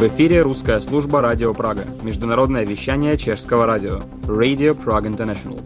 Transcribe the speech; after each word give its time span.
В 0.00 0.08
эфире 0.08 0.40
русская 0.40 0.80
служба 0.80 1.20
«Радио 1.20 1.52
Прага», 1.52 1.84
международное 2.00 2.64
вещание 2.64 3.18
чешского 3.18 3.66
радио, 3.66 3.98
Radio 4.22 4.74
Prague 4.74 5.14
International. 5.14 5.60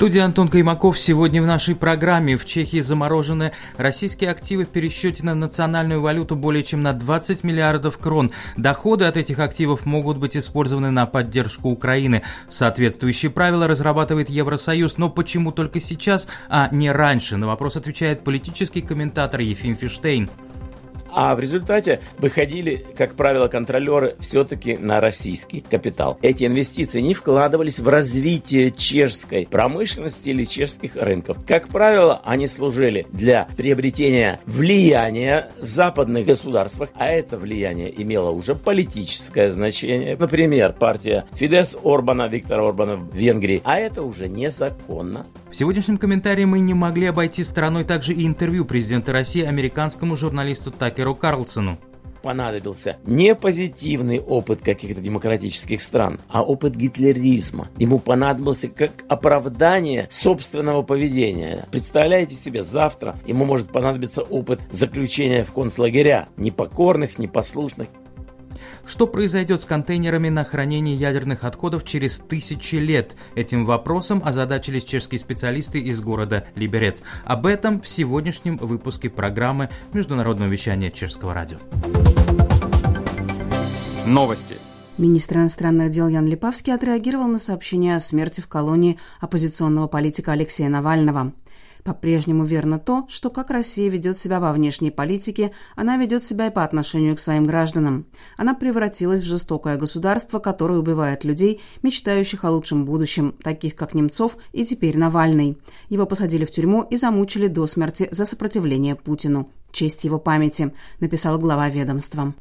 Студии 0.00 0.18
Антон 0.18 0.48
Каймаков. 0.48 0.98
Сегодня 0.98 1.42
в 1.42 1.46
нашей 1.46 1.74
программе 1.74 2.38
в 2.38 2.46
Чехии 2.46 2.80
заморожены 2.80 3.52
российские 3.76 4.30
активы 4.30 4.64
в 4.64 4.68
пересчете 4.68 5.26
на 5.26 5.34
национальную 5.34 6.00
валюту 6.00 6.36
более 6.36 6.64
чем 6.64 6.80
на 6.80 6.94
20 6.94 7.44
миллиардов 7.44 7.98
крон. 7.98 8.30
Доходы 8.56 9.04
от 9.04 9.18
этих 9.18 9.38
активов 9.40 9.84
могут 9.84 10.16
быть 10.16 10.38
использованы 10.38 10.90
на 10.90 11.04
поддержку 11.04 11.68
Украины. 11.68 12.22
Соответствующие 12.48 13.30
правила 13.30 13.66
разрабатывает 13.66 14.30
Евросоюз, 14.30 14.96
но 14.96 15.10
почему 15.10 15.52
только 15.52 15.80
сейчас, 15.80 16.28
а 16.48 16.70
не 16.72 16.90
раньше? 16.90 17.36
На 17.36 17.46
вопрос 17.46 17.76
отвечает 17.76 18.24
политический 18.24 18.80
комментатор 18.80 19.42
Ефим 19.42 19.76
Фиштейн. 19.76 20.30
А 21.14 21.34
в 21.34 21.40
результате 21.40 22.00
выходили, 22.18 22.84
как 22.96 23.14
правило, 23.14 23.48
контролеры 23.48 24.16
все-таки 24.20 24.76
на 24.76 25.00
российский 25.00 25.60
капитал. 25.60 26.18
Эти 26.22 26.44
инвестиции 26.44 27.00
не 27.00 27.14
вкладывались 27.14 27.78
в 27.78 27.88
развитие 27.88 28.70
чешской 28.70 29.46
промышленности 29.50 30.30
или 30.30 30.44
чешских 30.44 30.96
рынков. 30.96 31.38
Как 31.46 31.68
правило, 31.68 32.20
они 32.24 32.46
служили 32.46 33.06
для 33.12 33.48
приобретения 33.56 34.40
влияния 34.46 35.50
в 35.60 35.66
западных 35.66 36.26
государствах, 36.26 36.90
а 36.94 37.08
это 37.08 37.38
влияние 37.38 37.92
имело 38.02 38.30
уже 38.30 38.54
политическое 38.54 39.50
значение. 39.50 40.16
Например, 40.16 40.72
партия 40.72 41.24
Фидес 41.32 41.76
Орбана, 41.82 42.28
Виктора 42.28 42.68
Орбана 42.68 42.96
в 42.96 43.14
Венгрии. 43.14 43.60
А 43.64 43.78
это 43.78 44.02
уже 44.02 44.28
незаконно. 44.28 45.26
В 45.50 45.56
сегодняшнем 45.56 45.96
комментарии 45.96 46.44
мы 46.44 46.60
не 46.60 46.74
могли 46.74 47.06
обойти 47.06 47.42
стороной 47.42 47.84
также 47.84 48.12
и 48.12 48.26
интервью 48.26 48.64
президента 48.64 49.12
России 49.12 49.44
американскому 49.44 50.16
журналисту 50.16 50.70
Такеру 50.70 50.99
Карлсону 51.14 51.78
понадобился 52.22 52.98
не 53.04 53.34
позитивный 53.34 54.20
опыт 54.20 54.60
каких-то 54.62 55.00
демократических 55.00 55.80
стран, 55.80 56.20
а 56.28 56.42
опыт 56.42 56.76
гитлеризма. 56.76 57.68
Ему 57.78 57.98
понадобился 57.98 58.68
как 58.68 58.92
оправдание 59.08 60.06
собственного 60.10 60.82
поведения. 60.82 61.66
Представляете 61.70 62.34
себе, 62.34 62.62
завтра 62.62 63.16
ему 63.26 63.44
может 63.44 63.72
понадобиться 63.72 64.22
опыт 64.22 64.60
заключения 64.70 65.44
в 65.44 65.52
концлагеря 65.52 66.28
непокорных, 66.36 67.18
непослушных 67.18 67.88
что 68.90 69.06
произойдет 69.06 69.60
с 69.60 69.66
контейнерами 69.66 70.30
на 70.30 70.44
хранение 70.44 70.96
ядерных 70.96 71.44
отходов 71.44 71.84
через 71.84 72.18
тысячи 72.18 72.74
лет? 72.74 73.12
Этим 73.36 73.64
вопросом 73.64 74.20
озадачились 74.24 74.82
чешские 74.82 75.20
специалисты 75.20 75.78
из 75.78 76.00
города 76.00 76.44
Либерец. 76.56 77.04
Об 77.24 77.46
этом 77.46 77.80
в 77.80 77.88
сегодняшнем 77.88 78.56
выпуске 78.56 79.08
программы 79.08 79.70
Международного 79.92 80.50
вещания 80.50 80.90
Чешского 80.90 81.34
радио. 81.34 81.58
Новости. 84.06 84.56
Министр 84.98 85.36
иностранных 85.36 85.92
дел 85.92 86.08
Ян 86.08 86.26
Липавский 86.26 86.74
отреагировал 86.74 87.28
на 87.28 87.38
сообщение 87.38 87.94
о 87.94 88.00
смерти 88.00 88.40
в 88.40 88.48
колонии 88.48 88.98
оппозиционного 89.20 89.86
политика 89.86 90.32
Алексея 90.32 90.68
Навального. 90.68 91.32
По-прежнему 91.84 92.44
верно 92.44 92.78
то, 92.78 93.06
что 93.08 93.30
как 93.30 93.50
Россия 93.50 93.88
ведет 93.88 94.18
себя 94.18 94.40
во 94.40 94.52
внешней 94.52 94.90
политике, 94.90 95.52
она 95.76 95.96
ведет 95.96 96.24
себя 96.24 96.48
и 96.48 96.50
по 96.50 96.64
отношению 96.64 97.16
к 97.16 97.20
своим 97.20 97.44
гражданам. 97.44 98.06
Она 98.36 98.54
превратилась 98.54 99.22
в 99.22 99.26
жестокое 99.26 99.76
государство, 99.76 100.38
которое 100.38 100.78
убивает 100.78 101.24
людей, 101.24 101.60
мечтающих 101.82 102.44
о 102.44 102.50
лучшем 102.50 102.84
будущем, 102.84 103.34
таких 103.42 103.76
как 103.76 103.94
Немцов 103.94 104.36
и 104.52 104.64
теперь 104.64 104.98
Навальный. 104.98 105.58
Его 105.88 106.06
посадили 106.06 106.44
в 106.44 106.50
тюрьму 106.50 106.82
и 106.82 106.96
замучили 106.96 107.46
до 107.46 107.66
смерти 107.66 108.08
за 108.10 108.24
сопротивление 108.24 108.94
Путину. 108.94 109.50
Честь 109.72 110.04
его 110.04 110.18
памяти, 110.18 110.72
написал 110.98 111.38
глава 111.38 111.68
ведомства 111.68 112.34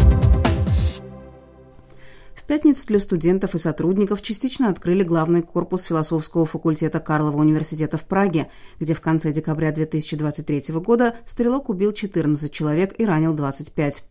пятницу 2.50 2.88
для 2.88 2.98
студентов 2.98 3.54
и 3.54 3.60
сотрудников 3.60 4.24
частично 4.24 4.70
открыли 4.70 5.04
главный 5.04 5.44
корпус 5.44 5.84
философского 5.84 6.48
факультета 6.48 7.00
Карлова 7.00 7.38
университета 7.38 8.00
в 8.00 8.06
Праге, 8.06 8.50
где 8.80 8.96
в 8.96 9.02
конце 9.02 9.32
декабря 9.32 9.72
2023 9.72 10.74
года 10.80 11.16
стрелок 11.28 11.70
убил 11.70 11.94
14 11.94 12.52
человек 12.52 12.96
и 12.98 13.06
ранил 13.06 13.36
25. 13.36 14.04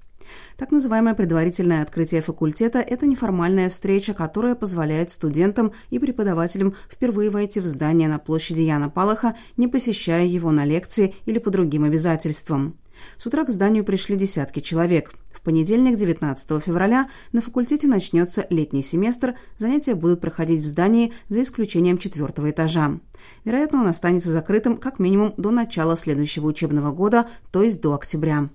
Так 0.57 0.71
называемое 0.71 1.15
предварительное 1.15 1.83
открытие 1.83 2.23
факультета– 2.23 2.79
это 2.89 3.07
неформальная 3.07 3.71
встреча, 3.71 4.15
которая 4.15 4.55
позволяет 4.55 5.11
студентам 5.11 5.73
и 5.91 5.99
преподавателям 5.99 6.77
впервые 6.89 7.31
войти 7.31 7.59
в 7.59 7.67
здание 7.67 8.07
на 8.07 8.21
площади 8.21 8.61
Яна 8.61 8.89
Палаха, 8.89 9.35
не 9.57 9.67
посещая 9.67 10.27
его 10.27 10.53
на 10.53 10.65
лекции 10.65 11.17
или 11.27 11.41
по 11.41 11.51
другим 11.51 11.83
обязательствам. 11.83 12.79
С 13.17 13.27
утра 13.27 13.45
к 13.45 13.51
зданию 13.51 13.85
пришли 13.85 14.17
десятки 14.17 14.61
человек. 14.61 15.13
Понедельник, 15.49 15.97
19 15.97 16.63
февраля, 16.63 17.09
на 17.33 17.41
факультете 17.41 17.87
начнется 17.87 18.47
летний 18.51 18.83
семестр, 18.83 19.35
занятия 19.57 19.95
будут 19.95 20.21
проходить 20.21 20.61
в 20.61 20.67
здании 20.67 21.15
за 21.31 21.43
исключением 21.43 21.97
четвертого 21.97 22.51
этажа. 22.51 23.01
Вероятно, 23.47 23.81
он 23.81 23.87
останется 23.87 24.29
закрытым 24.29 24.77
как 24.77 24.99
минимум 24.99 25.33
до 25.39 25.51
начала 25.51 25.97
следующего 25.97 26.49
учебного 26.49 26.93
года, 26.93 27.29
то 27.51 27.63
есть 27.63 27.81
до 27.81 27.95
октября. 27.95 28.51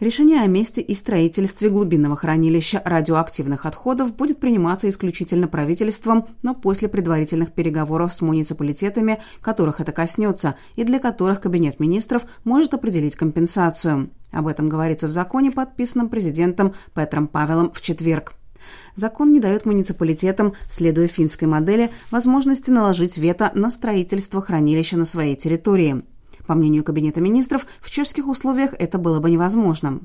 Решение 0.00 0.42
о 0.42 0.46
месте 0.48 0.80
и 0.80 0.92
строительстве 0.92 1.70
глубинного 1.70 2.16
хранилища 2.16 2.82
радиоактивных 2.84 3.64
отходов 3.64 4.14
будет 4.14 4.40
приниматься 4.40 4.88
исключительно 4.88 5.46
правительством, 5.46 6.26
но 6.42 6.54
после 6.54 6.88
предварительных 6.88 7.52
переговоров 7.52 8.12
с 8.12 8.20
муниципалитетами, 8.20 9.22
которых 9.40 9.80
это 9.80 9.92
коснется, 9.92 10.56
и 10.74 10.82
для 10.82 10.98
которых 10.98 11.40
Кабинет 11.40 11.78
министров 11.78 12.26
может 12.42 12.74
определить 12.74 13.14
компенсацию. 13.14 14.10
Об 14.34 14.48
этом 14.48 14.68
говорится 14.68 15.06
в 15.06 15.12
законе, 15.12 15.52
подписанном 15.52 16.08
президентом 16.08 16.74
Петром 16.92 17.28
Павелом 17.28 17.70
в 17.72 17.80
четверг. 17.80 18.34
Закон 18.96 19.32
не 19.32 19.38
дает 19.38 19.64
муниципалитетам, 19.64 20.54
следуя 20.68 21.06
финской 21.06 21.46
модели, 21.46 21.90
возможности 22.10 22.70
наложить 22.70 23.16
вето 23.16 23.52
на 23.54 23.70
строительство 23.70 24.42
хранилища 24.42 24.96
на 24.96 25.04
своей 25.04 25.36
территории. 25.36 26.02
По 26.46 26.54
мнению 26.54 26.82
Кабинета 26.82 27.20
министров, 27.20 27.66
в 27.80 27.90
чешских 27.90 28.26
условиях 28.26 28.74
это 28.78 28.98
было 28.98 29.20
бы 29.20 29.30
невозможно. 29.30 30.00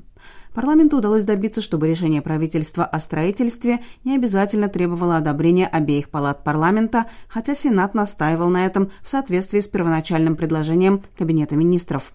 Парламенту 0.54 0.98
удалось 0.98 1.24
добиться, 1.24 1.60
чтобы 1.60 1.88
решение 1.88 2.22
правительства 2.22 2.84
о 2.84 3.00
строительстве 3.00 3.80
не 4.04 4.14
обязательно 4.14 4.68
требовало 4.68 5.16
одобрения 5.16 5.66
обеих 5.66 6.08
палат 6.08 6.44
парламента, 6.44 7.06
хотя 7.28 7.54
Сенат 7.54 7.94
настаивал 7.94 8.48
на 8.48 8.64
этом 8.64 8.90
в 9.02 9.10
соответствии 9.10 9.60
с 9.60 9.68
первоначальным 9.68 10.36
предложением 10.36 11.02
Кабинета 11.18 11.56
министров. 11.56 12.12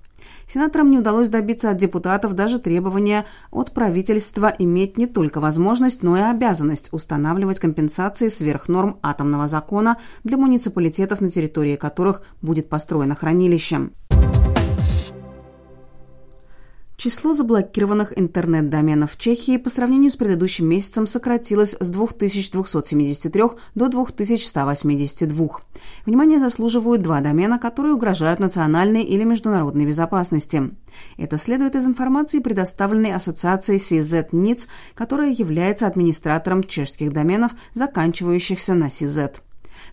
Сенаторам 0.48 0.92
не 0.92 1.00
удалось 1.00 1.30
добиться 1.30 1.70
от 1.70 1.78
депутатов 1.78 2.34
даже 2.34 2.60
требования 2.60 3.26
от 3.52 3.74
правительства 3.74 4.54
иметь 4.58 4.98
не 4.98 5.08
только 5.08 5.40
возможность, 5.40 6.04
но 6.04 6.18
и 6.18 6.22
обязанность 6.22 6.90
устанавливать 6.92 7.60
компенсации 7.60 8.30
сверх 8.30 8.68
норм 8.68 8.98
атомного 9.02 9.48
закона 9.48 9.98
для 10.24 10.38
муниципалитетов, 10.38 11.22
на 11.22 11.30
территории 11.30 11.76
которых 11.76 12.22
будет 12.42 12.70
построено 12.70 13.16
хранилище. 13.16 13.90
Число 17.06 17.34
заблокированных 17.34 18.18
интернет-доменов 18.18 19.12
в 19.12 19.20
Чехии 19.20 19.58
по 19.58 19.70
сравнению 19.70 20.10
с 20.10 20.16
предыдущим 20.16 20.68
месяцем 20.68 21.06
сократилось 21.06 21.76
с 21.80 21.90
2273 21.92 23.44
до 23.76 23.90
2182. 23.90 25.50
Внимание 26.08 26.40
заслуживают 26.40 27.04
два 27.04 27.22
домена, 27.22 27.60
которые 27.60 27.94
угрожают 27.94 28.40
национальной 28.40 29.04
или 29.04 29.24
международной 29.24 29.86
безопасности. 29.86 30.72
Это 31.18 31.38
следует 31.38 31.76
из 31.76 31.86
информации, 31.86 32.40
предоставленной 32.40 33.14
ассоциацией 33.14 33.78
CZ 33.78 34.32
NITS, 34.32 34.68
которая 34.96 35.30
является 35.30 35.86
администратором 35.86 36.64
чешских 36.64 37.14
доменов, 37.14 37.52
заканчивающихся 37.76 38.74
на 38.74 38.88
CZ. 38.88 39.42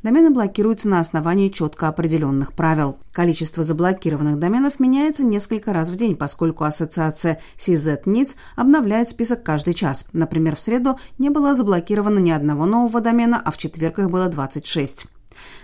Домены 0.03 0.31
блокируются 0.31 0.89
на 0.89 0.99
основании 0.99 1.49
четко 1.49 1.87
определенных 1.87 2.55
правил. 2.55 2.99
Количество 3.13 3.63
заблокированных 3.63 4.39
доменов 4.39 4.81
меняется 4.81 5.23
несколько 5.23 5.73
раз 5.73 5.91
в 5.91 5.97
день, 5.97 6.17
поскольку 6.17 6.65
ассоциация 6.65 7.41
CZ-NITS 7.57 8.35
обновляет 8.57 9.11
список 9.11 9.45
каждый 9.45 9.75
час. 9.75 10.07
Например, 10.13 10.57
в 10.57 10.61
среду 10.61 10.99
не 11.19 11.31
было 11.31 11.55
заблокировано 11.55 12.19
ни 12.19 12.33
одного 12.33 12.67
нового 12.67 13.01
домена, 13.01 13.41
а 13.45 13.53
в 13.53 13.59
четверг 13.59 14.01
их 14.01 14.11
было 14.11 14.27
26. 14.29 15.07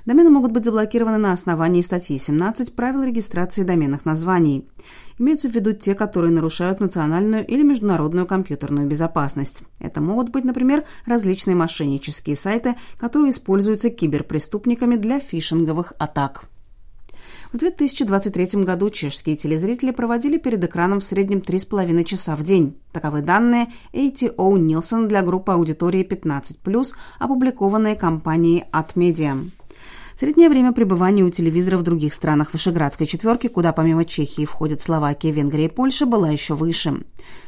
Домены 0.07 0.31
могут 0.31 0.53
быть 0.53 0.65
заблокированы 0.65 1.19
на 1.19 1.33
основании 1.33 1.83
статьи 1.83 2.19
17 2.19 2.75
правил 2.75 3.03
регистрации 3.03 3.63
доменных 3.63 4.05
названий. 4.05 4.69
Имеются 5.19 5.49
в 5.49 5.55
виду 5.55 5.73
те, 5.73 5.95
которые 5.95 6.33
нарушают 6.33 6.81
национальную 6.81 7.47
или 7.47 7.63
международную 7.63 8.27
компьютерную 8.27 8.87
безопасность. 8.87 9.65
Это 9.81 10.01
могут 10.01 10.31
быть, 10.31 10.45
например, 10.45 10.85
различные 11.07 11.57
мошеннические 11.57 12.37
сайты, 12.37 12.77
которые 12.99 13.31
используются 13.31 13.91
киберпреступниками 13.91 14.97
для 14.97 15.21
фишинговых 15.21 15.93
атак. 15.99 16.49
В 17.53 17.57
2023 17.57 18.63
году 18.63 18.91
чешские 18.91 19.35
телезрители 19.35 19.91
проводили 19.91 20.37
перед 20.37 20.63
экраном 20.63 21.01
в 21.01 21.05
среднем 21.05 21.39
3,5 21.39 22.05
часа 22.05 22.37
в 22.37 22.43
день. 22.43 22.77
Таковы 22.93 23.23
данные 23.23 23.69
ATO 23.95 24.37
Nielsen 24.37 25.07
для 25.07 25.23
группы 25.23 25.53
аудитории 25.53 26.07
15+, 26.07 26.95
опубликованные 27.19 27.97
компанией 27.97 28.65
AtMedia. 28.71 29.51
Среднее 30.19 30.49
время 30.49 30.73
пребывания 30.73 31.23
у 31.23 31.31
телевизора 31.31 31.79
в 31.79 31.85
других 31.85 32.13
странах 32.13 32.53
Вышеградской 32.53 33.07
четверки, 33.07 33.47
куда 33.47 33.73
помимо 33.73 34.05
Чехии 34.05 34.45
входят 34.47 34.81
Словакия, 34.81 35.31
Венгрия 35.31 35.67
и 35.67 35.69
Польша, 35.69 36.07
была 36.07 36.29
еще 36.29 36.55
выше. 36.55 37.05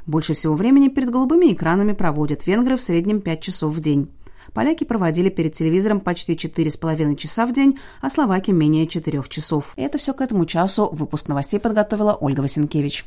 Больше 0.06 0.34
всего 0.34 0.54
времени 0.54 0.86
перед 0.86 1.10
голубыми 1.10 1.52
экранами 1.52 1.94
проводят 1.94 2.46
венгры 2.46 2.76
в 2.76 2.82
среднем 2.82 3.22
5 3.22 3.40
часов 3.40 3.74
в 3.74 3.80
день. 3.80 4.08
Поляки 4.54 4.84
проводили 4.84 5.30
перед 5.30 5.52
телевизором 5.52 5.98
почти 5.98 6.34
4,5 6.34 7.16
часа 7.16 7.44
в 7.44 7.52
день, 7.52 7.76
а 8.00 8.08
словаки 8.08 8.52
менее 8.52 8.86
4 8.86 9.20
часов. 9.28 9.72
И 9.74 9.82
это 9.82 9.98
все 9.98 10.14
к 10.14 10.20
этому 10.20 10.46
часу. 10.46 10.90
Выпуск 10.92 11.26
новостей 11.26 11.58
подготовила 11.58 12.16
Ольга 12.20 12.40
Васенкевич. 12.40 13.04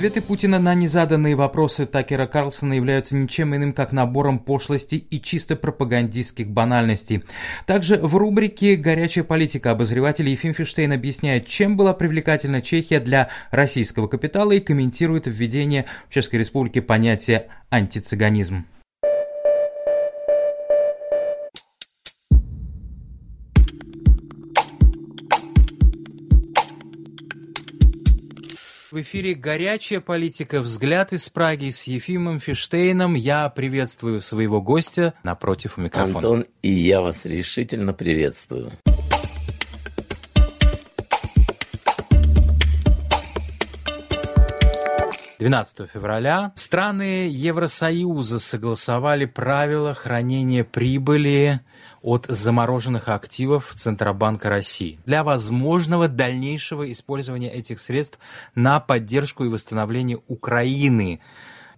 Ответы 0.00 0.22
Путина 0.22 0.58
на 0.58 0.74
незаданные 0.74 1.34
вопросы 1.34 1.84
Такера 1.84 2.26
Карлсона 2.26 2.72
являются 2.72 3.14
ничем 3.14 3.54
иным, 3.54 3.74
как 3.74 3.92
набором 3.92 4.38
пошлостей 4.38 4.96
и 4.96 5.20
чисто 5.20 5.56
пропагандистских 5.56 6.48
банальностей. 6.48 7.22
Также 7.66 7.98
в 7.98 8.16
рубрике 8.16 8.76
«Горячая 8.76 9.24
политика» 9.24 9.72
обозреватель 9.72 10.26
Ефим 10.26 10.54
Фиштейн 10.54 10.92
объясняет, 10.92 11.46
чем 11.46 11.76
была 11.76 11.92
привлекательна 11.92 12.62
Чехия 12.62 12.98
для 12.98 13.28
российского 13.50 14.06
капитала 14.06 14.52
и 14.52 14.60
комментирует 14.60 15.26
введение 15.26 15.84
в 16.08 16.14
Чешской 16.14 16.38
Республике 16.38 16.80
понятия 16.80 17.48
«антицыганизм». 17.68 18.64
В 28.90 29.02
эфире 29.02 29.34
«Горячая 29.34 30.00
политика. 30.00 30.60
Взгляд 30.60 31.12
из 31.12 31.28
Праги» 31.28 31.68
с 31.68 31.84
Ефимом 31.84 32.40
Фиштейном. 32.40 33.14
Я 33.14 33.48
приветствую 33.48 34.20
своего 34.20 34.60
гостя 34.60 35.14
напротив 35.22 35.76
микрофона. 35.76 36.16
Антон, 36.16 36.46
и 36.62 36.72
я 36.72 37.00
вас 37.00 37.24
решительно 37.24 37.92
приветствую. 37.92 38.72
12 45.40 45.88
февраля 45.88 46.52
страны 46.54 47.26
Евросоюза 47.30 48.38
согласовали 48.38 49.24
правила 49.24 49.94
хранения 49.94 50.64
прибыли 50.64 51.62
от 52.02 52.26
замороженных 52.28 53.08
активов 53.08 53.72
Центробанка 53.74 54.50
России 54.50 55.00
для 55.06 55.24
возможного 55.24 56.08
дальнейшего 56.08 56.90
использования 56.92 57.50
этих 57.50 57.80
средств 57.80 58.18
на 58.54 58.80
поддержку 58.80 59.46
и 59.46 59.48
восстановление 59.48 60.18
Украины 60.28 61.20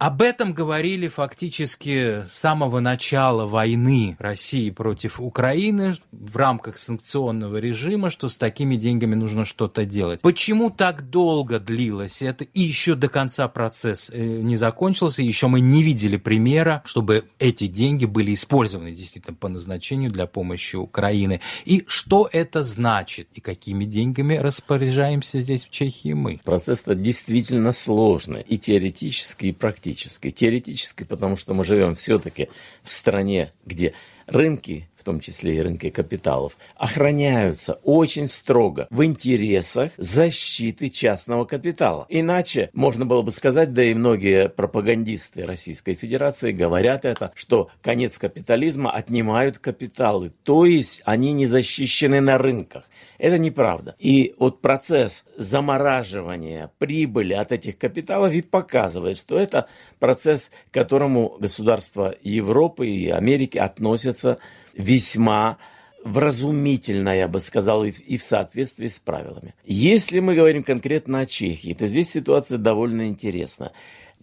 об 0.02 0.20
этом 0.20 0.52
говорили 0.52 1.06
фактически 1.06 2.25
с 2.26 2.32
самого 2.32 2.81
начала 2.81 3.46
войны 3.46 4.16
России 4.19 4.69
против 4.70 5.20
Украины 5.20 5.94
в 6.10 6.37
рамках 6.37 6.76
санкционного 6.76 7.58
режима, 7.58 8.10
что 8.10 8.26
с 8.26 8.34
такими 8.34 8.75
деньгами 8.75 9.14
нужно 9.14 9.44
что-то 9.44 9.84
делать. 9.84 10.20
Почему 10.20 10.70
так 10.70 11.08
долго 11.08 11.60
длилось 11.60 12.20
это 12.20 12.43
и 12.43 12.62
еще 12.62 12.96
до 12.96 13.08
конца 13.08 13.46
процесс 13.46 14.10
э, 14.12 14.20
не 14.20 14.56
закончился, 14.56 15.22
еще 15.22 15.46
мы 15.46 15.60
не 15.60 15.84
видели 15.84 16.16
примера, 16.16 16.82
чтобы 16.84 17.26
эти 17.38 17.69
деньги 17.69 18.05
были 18.05 18.34
использованы 18.34 18.90
действительно 18.90 19.37
по 19.37 19.48
назначению 19.48 20.10
для 20.10 20.26
помощи 20.26 20.75
Украины. 20.75 21.40
И 21.64 21.84
что 21.87 22.28
это 22.32 22.64
значит? 22.64 23.28
И 23.34 23.40
какими 23.40 23.84
деньгами 23.84 24.34
распоряжаемся 24.34 25.38
здесь 25.38 25.64
в 25.64 25.70
Чехии 25.70 26.12
мы? 26.12 26.40
Процесс-то 26.43 26.96
действительно 26.96 27.70
сложный 27.70 28.43
и 28.43 28.58
теоретически, 28.58 29.46
и 29.46 29.52
практически 29.52 29.91
практической, 29.92 30.30
теоретической, 30.30 31.06
потому 31.06 31.36
что 31.36 31.52
мы 31.52 31.64
живем 31.64 31.94
все-таки 31.94 32.48
в 32.82 32.92
стране, 32.92 33.52
где 33.66 33.92
рынки, 34.26 34.88
в 35.02 35.04
том 35.04 35.19
числе 35.19 35.56
и 35.56 35.60
рынки 35.60 35.90
капиталов, 35.90 36.56
охраняются 36.76 37.81
очень 37.82 38.28
строго 38.28 38.87
в 38.88 39.04
интересах 39.04 39.90
защиты 39.96 40.90
частного 40.90 41.44
капитала. 41.44 42.06
Иначе 42.08 42.70
можно 42.72 43.04
было 43.04 43.22
бы 43.22 43.32
сказать, 43.32 43.72
да 43.72 43.82
и 43.82 43.94
многие 43.94 44.49
пропагандисты 44.49 45.44
Российской 45.44 45.94
Федерации 45.94 46.52
говорят 46.52 47.04
это, 47.04 47.32
что 47.34 47.69
конец 47.82 48.16
капитализма 48.16 48.93
отнимают 48.93 49.58
капиталы, 49.58 50.31
то 50.44 50.64
есть 50.64 51.02
они 51.05 51.32
не 51.32 51.46
защищены 51.46 52.20
на 52.20 52.38
рынках. 52.38 52.84
Это 53.19 53.38
неправда. 53.38 53.94
И 54.00 54.34
вот 54.38 54.60
процесс 54.60 55.25
замораживания 55.37 56.70
прибыли 56.78 57.34
от 57.34 57.52
этих 57.52 57.78
капиталов 57.78 58.32
и 58.32 58.43
показывает, 58.43 59.16
что 59.16 59.38
это 59.38 59.69
процесс, 60.00 60.50
к 60.70 60.75
которому 60.75 61.37
государства 61.38 62.16
Европы 62.22 62.88
и 62.88 63.10
Америки 63.10 63.58
относятся 63.58 64.38
весьма 64.74 65.58
вразумительно, 66.04 67.16
я 67.16 67.28
бы 67.28 67.40
сказал, 67.40 67.84
и 67.84 68.16
в 68.16 68.22
соответствии 68.22 68.88
с 68.88 68.98
правилами. 68.98 69.54
Если 69.64 70.20
мы 70.20 70.34
говорим 70.34 70.62
конкретно 70.62 71.20
о 71.20 71.26
Чехии, 71.26 71.74
то 71.74 71.86
здесь 71.86 72.10
ситуация 72.10 72.58
довольно 72.58 73.06
интересна. 73.06 73.72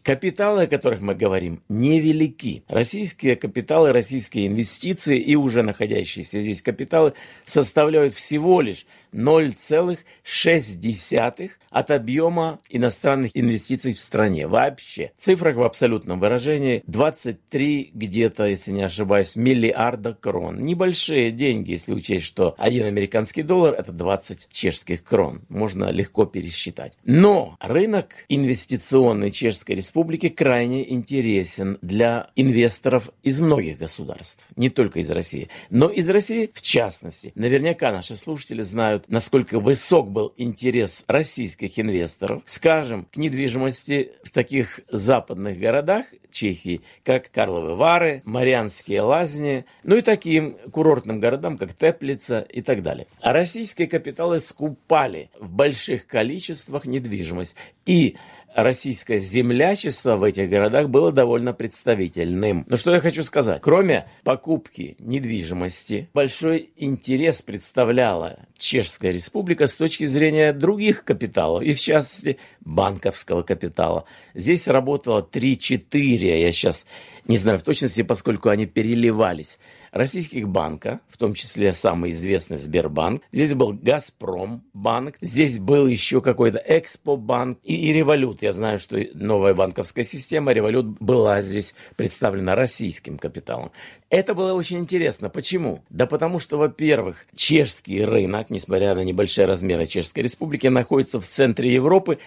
Капиталы, 0.03 0.63
о 0.63 0.67
которых 0.67 1.01
мы 1.01 1.13
говорим, 1.13 1.61
невелики. 1.67 2.63
Российские 2.67 3.35
капиталы, 3.35 3.91
российские 3.91 4.47
инвестиции 4.47 5.19
и 5.19 5.35
уже 5.35 5.61
находящиеся 5.61 6.39
здесь 6.39 6.61
капиталы 6.61 7.13
составляют 7.43 8.13
всего 8.13 8.61
лишь 8.61 8.85
0,6 9.13 11.51
от 11.69 11.91
объема 11.91 12.59
иностранных 12.69 13.31
инвестиций 13.35 13.93
в 13.93 13.99
стране. 13.99 14.47
Вообще. 14.47 15.11
В 15.17 15.21
цифрах 15.21 15.55
в 15.55 15.63
абсолютном 15.63 16.19
выражении 16.19 16.83
23 16.87 17.91
где-то, 17.93 18.45
если 18.45 18.71
не 18.71 18.83
ошибаюсь, 18.83 19.35
миллиарда 19.35 20.13
крон. 20.13 20.61
Небольшие 20.61 21.31
деньги, 21.31 21.71
если 21.71 21.93
учесть, 21.93 22.25
что 22.25 22.55
один 22.57 22.85
американский 22.85 23.43
доллар 23.43 23.75
это 23.75 23.91
20 23.91 24.47
чешских 24.51 25.03
крон. 25.03 25.41
Можно 25.49 25.91
легко 25.91 26.25
пересчитать. 26.25 26.93
Но 27.03 27.57
рынок 27.59 28.15
инвестиционный 28.29 29.31
Чешской 29.31 29.75
Республики 29.75 30.29
крайне 30.29 30.89
интересен 30.91 31.77
для 31.81 32.29
инвесторов 32.35 33.09
из 33.23 33.41
многих 33.41 33.77
государств. 33.77 34.45
Не 34.55 34.69
только 34.69 34.99
из 34.99 35.09
России, 35.11 35.49
но 35.69 35.87
из 35.87 36.09
России 36.09 36.49
в 36.53 36.61
частности. 36.61 37.31
Наверняка 37.35 37.91
наши 37.91 38.15
слушатели 38.15 38.61
знают 38.61 38.98
знают, 38.99 39.09
насколько 39.09 39.59
высок 39.59 40.11
был 40.11 40.33
интерес 40.37 41.05
российских 41.07 41.79
инвесторов, 41.79 42.41
скажем, 42.45 43.05
к 43.11 43.17
недвижимости 43.17 44.11
в 44.23 44.31
таких 44.31 44.81
западных 44.89 45.57
городах 45.57 46.05
Чехии, 46.31 46.81
как 47.03 47.31
Карловы 47.31 47.75
Вары, 47.75 48.21
Марианские 48.25 49.01
лазни, 49.01 49.65
ну 49.83 49.97
и 49.97 50.01
таким 50.01 50.57
курортным 50.71 51.19
городам, 51.19 51.57
как 51.57 51.73
Теплица 51.73 52.41
и 52.41 52.61
так 52.61 52.83
далее. 52.83 53.07
А 53.21 53.33
российские 53.33 53.87
капиталы 53.87 54.39
скупали 54.39 55.29
в 55.39 55.51
больших 55.51 56.05
количествах 56.05 56.85
недвижимость. 56.85 57.55
И 57.85 58.17
российское 58.55 59.19
землячество 59.19 60.15
в 60.15 60.23
этих 60.23 60.49
городах 60.49 60.89
было 60.89 61.11
довольно 61.11 61.53
представительным. 61.53 62.65
Но 62.67 62.77
что 62.77 62.93
я 62.93 62.99
хочу 62.99 63.23
сказать? 63.23 63.61
Кроме 63.61 64.07
покупки 64.23 64.95
недвижимости, 64.99 66.09
большой 66.13 66.71
интерес 66.77 67.41
представляла 67.41 68.39
Чешская 68.57 69.11
республика 69.11 69.67
с 69.67 69.75
точки 69.75 70.05
зрения 70.05 70.53
других 70.53 71.03
капиталов, 71.03 71.63
и 71.63 71.73
в 71.73 71.79
частности 71.79 72.37
банковского 72.61 73.41
капитала. 73.43 74.05
Здесь 74.33 74.67
работало 74.67 75.27
3-4, 75.31 76.41
я 76.41 76.51
сейчас 76.51 76.85
не 77.27 77.37
знаю 77.37 77.59
в 77.59 77.63
точности, 77.63 78.01
поскольку 78.01 78.49
они 78.49 78.65
переливались 78.65 79.59
российских 79.91 80.47
банка, 80.47 80.99
в 81.07 81.17
том 81.17 81.33
числе 81.33 81.73
самый 81.73 82.11
известный 82.11 82.57
Сбербанк. 82.57 83.21
Здесь 83.31 83.53
был 83.53 83.73
Газпром 83.73 84.63
банк, 84.73 85.15
здесь 85.21 85.59
был 85.59 85.87
еще 85.87 86.21
какой-то 86.21 86.61
Экспо-банк 86.65 87.59
и, 87.63 87.75
и 87.75 87.93
Револют. 87.93 88.41
Я 88.41 88.51
знаю, 88.51 88.79
что 88.79 88.97
новая 89.13 89.53
банковская 89.53 90.03
система 90.03 90.51
Револют 90.51 90.85
была 90.99 91.41
здесь 91.41 91.75
представлена 91.95 92.55
российским 92.55 93.17
капиталом. 93.17 93.71
Это 94.09 94.33
было 94.33 94.53
очень 94.53 94.79
интересно. 94.79 95.29
Почему? 95.29 95.83
Да 95.89 96.05
потому 96.05 96.39
что, 96.39 96.57
во-первых, 96.57 97.25
чешский 97.35 98.03
рынок, 98.03 98.49
несмотря 98.49 98.95
на 98.95 99.03
небольшие 99.03 99.45
размеры 99.45 99.85
Чешской 99.85 100.23
Республики, 100.23 100.67
находится 100.67 101.19
в 101.19 101.25
центре 101.25 101.73
Европы 101.73 102.19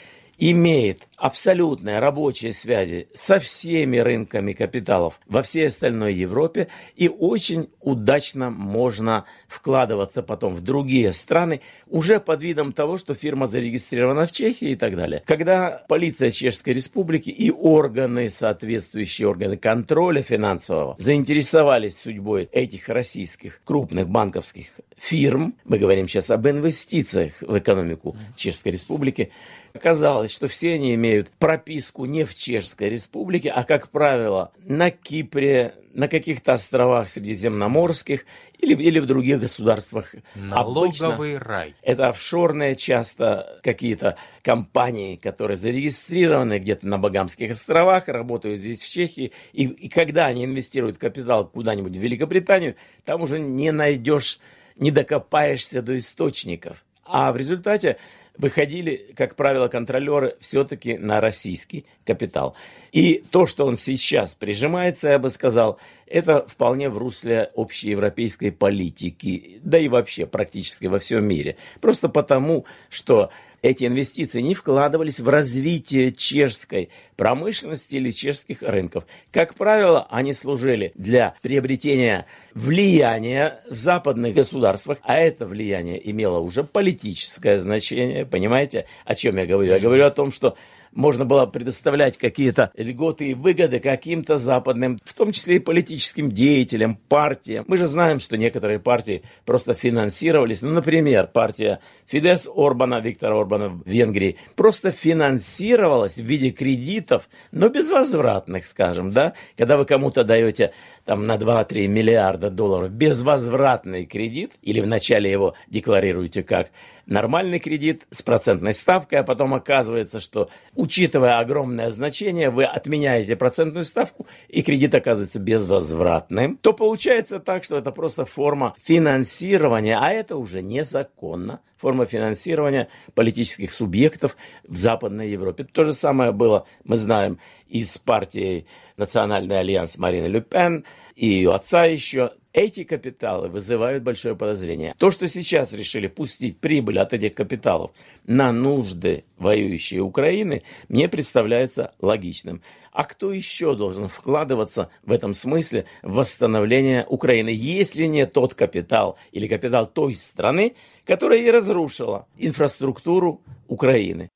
имеет 0.50 1.06
абсолютные 1.16 2.00
рабочие 2.00 2.52
связи 2.52 3.06
со 3.14 3.38
всеми 3.38 3.98
рынками 3.98 4.54
капиталов 4.54 5.20
во 5.28 5.44
всей 5.44 5.68
остальной 5.68 6.14
Европе 6.14 6.66
и 6.96 7.08
очень 7.08 7.68
удачно 7.80 8.50
можно 8.50 9.24
вкладываться 9.46 10.24
потом 10.24 10.52
в 10.52 10.60
другие 10.60 11.12
страны 11.12 11.60
уже 11.86 12.18
под 12.18 12.42
видом 12.42 12.72
того, 12.72 12.98
что 12.98 13.14
фирма 13.14 13.46
зарегистрирована 13.46 14.26
в 14.26 14.32
Чехии 14.32 14.70
и 14.70 14.76
так 14.76 14.96
далее. 14.96 15.22
Когда 15.24 15.84
полиция 15.88 16.32
Чешской 16.32 16.72
Республики 16.72 17.30
и 17.30 17.52
органы, 17.52 18.28
соответствующие 18.28 19.28
органы 19.28 19.56
контроля 19.56 20.22
финансового, 20.22 20.96
заинтересовались 20.98 22.00
судьбой 22.00 22.48
этих 22.50 22.88
российских 22.88 23.60
крупных 23.62 24.08
банковских 24.08 24.66
фирм, 24.98 25.54
мы 25.64 25.78
говорим 25.78 26.08
сейчас 26.08 26.30
об 26.30 26.48
инвестициях 26.48 27.34
в 27.42 27.56
экономику 27.56 28.16
Чешской 28.34 28.72
Республики, 28.72 29.30
Оказалось, 29.74 30.31
что 30.32 30.48
все 30.48 30.74
они 30.74 30.94
имеют 30.94 31.30
прописку 31.30 32.04
не 32.06 32.24
в 32.24 32.34
Чешской 32.34 32.88
Республике, 32.88 33.50
а, 33.50 33.64
как 33.64 33.90
правило, 33.90 34.52
на 34.64 34.90
Кипре, 34.90 35.74
на 35.94 36.08
каких-то 36.08 36.54
островах 36.54 37.08
средиземноморских 37.08 38.24
или, 38.58 38.74
или 38.74 38.98
в 38.98 39.06
других 39.06 39.40
государствах. 39.40 40.14
Налоговый 40.34 41.36
Обычно 41.36 41.38
рай. 41.38 41.74
Это 41.82 42.08
офшорные 42.08 42.74
часто 42.74 43.60
какие-то 43.62 44.16
компании, 44.42 45.16
которые 45.16 45.56
зарегистрированы 45.56 46.58
где-то 46.58 46.86
на 46.86 46.98
Багамских 46.98 47.50
островах, 47.50 48.08
работают 48.08 48.60
здесь 48.60 48.82
в 48.82 48.90
Чехии. 48.90 49.32
И, 49.52 49.64
и 49.64 49.88
когда 49.88 50.26
они 50.26 50.44
инвестируют 50.44 50.98
капитал 50.98 51.46
куда-нибудь 51.46 51.92
в 51.92 52.00
Великобританию, 52.00 52.76
там 53.04 53.22
уже 53.22 53.38
не 53.38 53.70
найдешь, 53.70 54.40
не 54.76 54.90
докопаешься 54.90 55.82
до 55.82 55.98
источников. 55.98 56.84
А 57.04 57.32
в 57.32 57.36
результате 57.36 57.98
выходили, 58.36 59.12
как 59.16 59.36
правило, 59.36 59.68
контролеры 59.68 60.36
все-таки 60.40 60.96
на 60.98 61.20
российский 61.20 61.84
капитал. 62.04 62.54
И 62.92 63.24
то, 63.30 63.46
что 63.46 63.66
он 63.66 63.76
сейчас 63.76 64.34
прижимается, 64.34 65.08
я 65.08 65.18
бы 65.18 65.30
сказал, 65.30 65.78
это 66.06 66.46
вполне 66.46 66.88
в 66.88 66.98
русле 66.98 67.50
общеевропейской 67.54 68.52
политики, 68.52 69.60
да 69.62 69.78
и 69.78 69.88
вообще 69.88 70.26
практически 70.26 70.86
во 70.86 70.98
всем 70.98 71.24
мире. 71.24 71.56
Просто 71.80 72.08
потому, 72.08 72.66
что 72.90 73.30
эти 73.62 73.86
инвестиции 73.86 74.40
не 74.40 74.54
вкладывались 74.54 75.20
в 75.20 75.28
развитие 75.28 76.10
чешской 76.12 76.90
промышленности 77.16 77.96
или 77.96 78.10
чешских 78.10 78.62
рынков. 78.62 79.06
Как 79.30 79.54
правило, 79.54 80.06
они 80.10 80.34
служили 80.34 80.92
для 80.96 81.34
приобретения 81.42 82.26
влияния 82.54 83.60
в 83.70 83.74
западных 83.74 84.34
государствах, 84.34 84.98
а 85.02 85.16
это 85.16 85.46
влияние 85.46 86.10
имело 86.10 86.38
уже 86.38 86.64
политическое 86.64 87.58
значение. 87.58 88.26
Понимаете, 88.26 88.86
о 89.04 89.14
чем 89.14 89.38
я 89.38 89.46
говорю? 89.46 89.72
Я 89.72 89.78
говорю 89.78 90.04
о 90.04 90.10
том, 90.10 90.32
что 90.32 90.56
можно 90.92 91.24
было 91.24 91.46
предоставлять 91.46 92.18
какие-то 92.18 92.70
льготы 92.76 93.30
и 93.30 93.34
выгоды 93.34 93.80
каким-то 93.80 94.38
западным, 94.38 94.98
в 95.04 95.14
том 95.14 95.32
числе 95.32 95.56
и 95.56 95.58
политическим 95.60 96.30
деятелям, 96.30 96.96
партиям. 97.08 97.64
Мы 97.68 97.76
же 97.76 97.86
знаем, 97.86 98.18
что 98.20 98.36
некоторые 98.36 98.78
партии 98.78 99.22
просто 99.44 99.74
финансировались. 99.74 100.62
Ну, 100.62 100.70
например, 100.70 101.26
партия 101.26 101.80
Фидес 102.06 102.48
Орбана, 102.54 103.00
Виктора 103.00 103.38
Орбана 103.38 103.68
в 103.68 103.82
Венгрии, 103.86 104.36
просто 104.56 104.90
финансировалась 104.90 106.16
в 106.16 106.24
виде 106.24 106.50
кредитов, 106.50 107.28
но 107.50 107.68
безвозвратных, 107.68 108.64
скажем, 108.64 109.12
да, 109.12 109.34
когда 109.56 109.76
вы 109.76 109.84
кому-то 109.84 110.24
даете 110.24 110.72
там 111.04 111.26
на 111.26 111.36
2-3 111.36 111.86
миллиарда 111.86 112.50
долларов 112.50 112.92
безвозвратный 112.92 114.06
кредит, 114.06 114.52
или 114.62 114.80
вначале 114.80 115.30
его 115.30 115.54
декларируете 115.68 116.42
как 116.42 116.70
нормальный 117.06 117.58
кредит 117.58 118.02
с 118.10 118.22
процентной 118.22 118.74
ставкой, 118.74 119.20
а 119.20 119.24
потом 119.24 119.54
оказывается, 119.54 120.20
что, 120.20 120.48
учитывая 120.74 121.38
огромное 121.38 121.90
значение, 121.90 122.50
вы 122.50 122.64
отменяете 122.64 123.36
процентную 123.36 123.84
ставку, 123.84 124.26
и 124.48 124.62
кредит 124.62 124.94
оказывается 124.94 125.40
безвозвратным, 125.40 126.56
то 126.58 126.72
получается 126.72 127.40
так, 127.40 127.64
что 127.64 127.76
это 127.76 127.90
просто 127.90 128.24
форма 128.24 128.74
финансирования, 128.80 129.98
а 130.00 130.10
это 130.10 130.36
уже 130.36 130.62
незаконно 130.62 131.60
форма 131.82 132.06
финансирования 132.06 132.88
политических 133.14 133.72
субъектов 133.72 134.36
в 134.62 134.76
Западной 134.76 135.30
Европе. 135.30 135.64
То 135.64 135.82
же 135.82 135.92
самое 135.92 136.30
было, 136.30 136.64
мы 136.84 136.96
знаем, 136.96 137.40
и 137.68 137.82
с 137.82 137.98
партией 137.98 138.66
Национальный 138.96 139.58
альянс 139.58 139.98
Марины 139.98 140.26
Люпен, 140.26 140.84
и 141.16 141.26
ее 141.26 141.52
отца 141.52 141.84
еще. 141.84 142.34
Эти 142.52 142.84
капиталы 142.84 143.48
вызывают 143.48 144.02
большое 144.02 144.36
подозрение. 144.36 144.94
То, 144.98 145.10
что 145.10 145.26
сейчас 145.26 145.72
решили 145.72 146.06
пустить 146.06 146.58
прибыль 146.58 146.98
от 146.98 147.14
этих 147.14 147.34
капиталов 147.34 147.92
на 148.26 148.52
нужды 148.52 149.24
воюющей 149.38 150.00
Украины, 150.00 150.62
мне 150.88 151.08
представляется 151.08 151.94
логичным. 152.00 152.60
А 152.92 153.04
кто 153.04 153.32
еще 153.32 153.74
должен 153.74 154.06
вкладываться 154.08 154.90
в 155.02 155.12
этом 155.12 155.32
смысле 155.32 155.86
в 156.02 156.16
восстановление 156.16 157.06
Украины, 157.08 157.48
если 157.54 158.04
не 158.04 158.26
тот 158.26 158.52
капитал 158.52 159.16
или 159.32 159.48
капитал 159.48 159.86
той 159.86 160.14
страны, 160.14 160.74
которая 161.06 161.38
и 161.38 161.50
разрушила 161.50 162.26
инфраструктуру 162.36 163.40
Украины? 163.66 164.28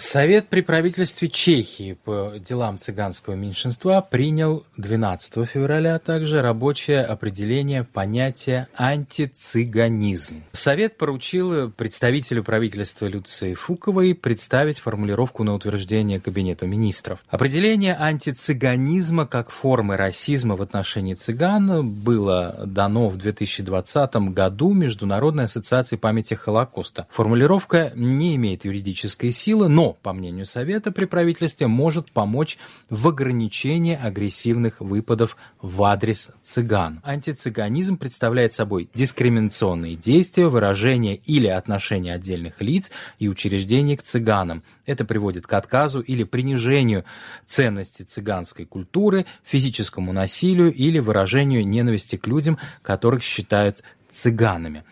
Совет 0.00 0.48
при 0.48 0.62
правительстве 0.62 1.28
Чехии 1.28 1.92
по 1.92 2.32
делам 2.38 2.78
цыганского 2.78 3.34
меньшинства 3.34 4.00
принял 4.00 4.64
12 4.78 5.46
февраля 5.46 5.98
также 5.98 6.40
рабочее 6.40 7.02
определение 7.02 7.84
понятия 7.84 8.66
антицыганизм. 8.74 10.42
Совет 10.52 10.96
поручил 10.96 11.70
представителю 11.70 12.42
правительства 12.42 13.04
Люции 13.04 13.52
Фуковой 13.52 14.14
представить 14.14 14.78
формулировку 14.78 15.44
на 15.44 15.52
утверждение 15.52 16.18
Кабинету 16.18 16.66
министров. 16.66 17.22
Определение 17.28 17.94
антицыганизма 17.94 19.26
как 19.26 19.50
формы 19.50 19.98
расизма 19.98 20.56
в 20.56 20.62
отношении 20.62 21.12
цыган 21.12 21.86
было 21.86 22.58
дано 22.64 23.10
в 23.10 23.18
2020 23.18 24.14
году 24.32 24.72
Международной 24.72 25.44
ассоциацией 25.44 26.00
памяти 26.00 26.32
Холокоста. 26.32 27.06
Формулировка 27.10 27.92
не 27.94 28.34
имеет 28.36 28.64
юридической 28.64 29.30
силы, 29.30 29.68
но 29.68 29.89
по 29.92 30.12
мнению 30.12 30.46
Совета 30.46 30.92
при 30.92 31.04
правительстве, 31.04 31.66
может 31.66 32.12
помочь 32.12 32.58
в 32.88 33.08
ограничении 33.08 33.96
агрессивных 33.96 34.80
выпадов 34.80 35.36
в 35.60 35.82
адрес 35.82 36.30
цыган. 36.42 37.00
Антицыганизм 37.04 37.96
представляет 37.96 38.52
собой 38.52 38.88
дискриминационные 38.94 39.96
действия, 39.96 40.48
выражения 40.48 41.16
или 41.16 41.46
отношения 41.46 42.14
отдельных 42.14 42.60
лиц 42.60 42.90
и 43.18 43.28
учреждений 43.28 43.96
к 43.96 44.02
цыганам. 44.02 44.62
Это 44.86 45.04
приводит 45.04 45.46
к 45.46 45.52
отказу 45.52 46.00
или 46.00 46.24
принижению 46.24 47.04
ценности 47.44 48.02
цыганской 48.02 48.66
культуры, 48.66 49.26
физическому 49.44 50.12
насилию 50.12 50.72
или 50.72 50.98
выражению 50.98 51.66
ненависти 51.66 52.16
к 52.16 52.26
людям, 52.26 52.58
которых 52.82 53.22
считают 53.22 53.82
цыганами 54.08 54.84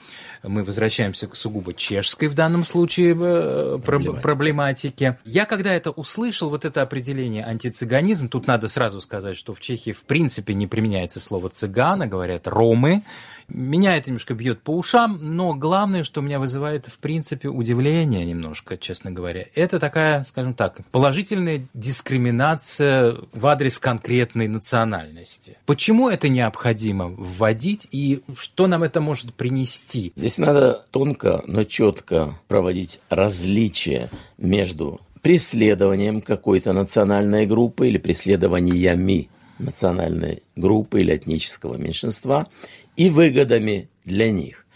мы 0.42 0.64
возвращаемся 0.64 1.26
к 1.26 1.35
сугубо 1.35 1.75
чешской 1.75 2.28
в 2.28 2.35
данном 2.35 2.64
случае 2.64 3.16
э, 3.18 3.78
проблематике. 3.85 4.23
проблематике. 4.23 5.18
Я 5.25 5.45
когда 5.47 5.73
это 5.73 5.90
услышал, 5.90 6.50
вот 6.50 6.64
это 6.64 6.83
определение 6.83 7.45
антицыганизм, 7.45 8.28
тут 8.28 8.47
надо 8.47 8.68
сразу 8.68 9.00
сказать, 9.00 9.37
что 9.37 9.54
в 9.54 9.61
Чехии 9.61 9.92
в 9.92 10.04
принципе 10.04 10.54
не 10.54 10.66
применяется 10.66 11.21
слово 11.21 11.49
цыгана, 11.49 12.07
говорят 12.07 12.47
ромы, 12.47 13.02
меня 13.48 13.96
это 13.96 14.10
немножко 14.10 14.34
бьет 14.34 14.62
по 14.62 14.70
ушам, 14.76 15.18
но 15.20 15.54
главное, 15.54 16.04
что 16.04 16.20
меня 16.20 16.38
вызывает, 16.38 16.86
в 16.86 16.98
принципе, 16.98 17.48
удивление 17.48 18.24
немножко, 18.24 18.76
честно 18.76 19.10
говоря, 19.10 19.46
это 19.54 19.78
такая, 19.78 20.22
скажем 20.24 20.54
так, 20.54 20.80
положительная 20.90 21.66
дискриминация 21.74 23.16
в 23.32 23.46
адрес 23.46 23.78
конкретной 23.78 24.48
национальности. 24.48 25.56
Почему 25.66 26.08
это 26.08 26.28
необходимо 26.28 27.08
вводить 27.08 27.88
и 27.90 28.22
что 28.36 28.66
нам 28.66 28.82
это 28.82 29.00
может 29.00 29.34
принести? 29.34 30.12
Здесь 30.14 30.38
надо 30.38 30.84
тонко, 30.90 31.42
но 31.46 31.64
четко 31.64 32.38
проводить 32.48 33.00
различия 33.08 34.10
между 34.36 35.00
преследованием 35.22 36.20
какой-то 36.20 36.72
национальной 36.72 37.46
группы 37.46 37.88
или 37.88 37.98
преследованиями 37.98 39.28
национальной 39.58 40.42
группы 40.56 41.00
или 41.00 41.16
этнического 41.16 41.76
меньшинства 41.76 42.46
и 42.98 43.10
выгодами 43.10 43.88
для 44.04 44.30
них. 44.30 44.66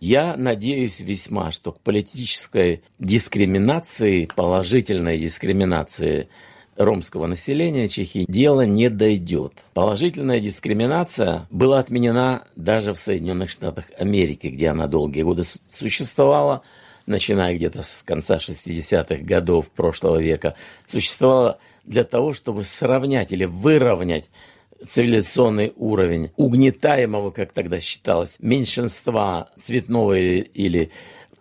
Я 0.00 0.36
надеюсь 0.36 1.00
весьма, 1.00 1.50
что 1.50 1.72
к 1.72 1.80
политической 1.80 2.82
дискриминации, 2.98 4.28
положительной 4.34 5.18
дискриминации 5.18 6.28
ромского 6.76 7.26
населения 7.26 7.88
Чехии 7.88 8.24
дело 8.28 8.64
не 8.64 8.88
дойдет. 8.88 9.52
Положительная 9.74 10.40
дискриминация 10.40 11.46
была 11.50 11.80
отменена 11.80 12.44
даже 12.56 12.94
в 12.94 12.98
Соединенных 12.98 13.50
Штатах 13.50 13.90
Америки, 13.98 14.46
где 14.46 14.68
она 14.68 14.86
долгие 14.86 15.22
годы 15.22 15.42
существовала, 15.68 16.62
начиная 17.06 17.54
где-то 17.54 17.82
с 17.82 18.04
конца 18.04 18.36
60-х 18.36 19.24
годов 19.24 19.70
прошлого 19.70 20.18
века, 20.20 20.54
существовала 20.86 21.58
для 21.84 22.04
того, 22.04 22.32
чтобы 22.32 22.62
сравнять 22.62 23.32
или 23.32 23.44
выровнять 23.44 24.30
цивилизационный 24.86 25.72
уровень 25.76 26.30
угнетаемого, 26.36 27.30
как 27.30 27.52
тогда 27.52 27.80
считалось, 27.80 28.36
меньшинства 28.40 29.50
цветного 29.58 30.18
или, 30.18 30.90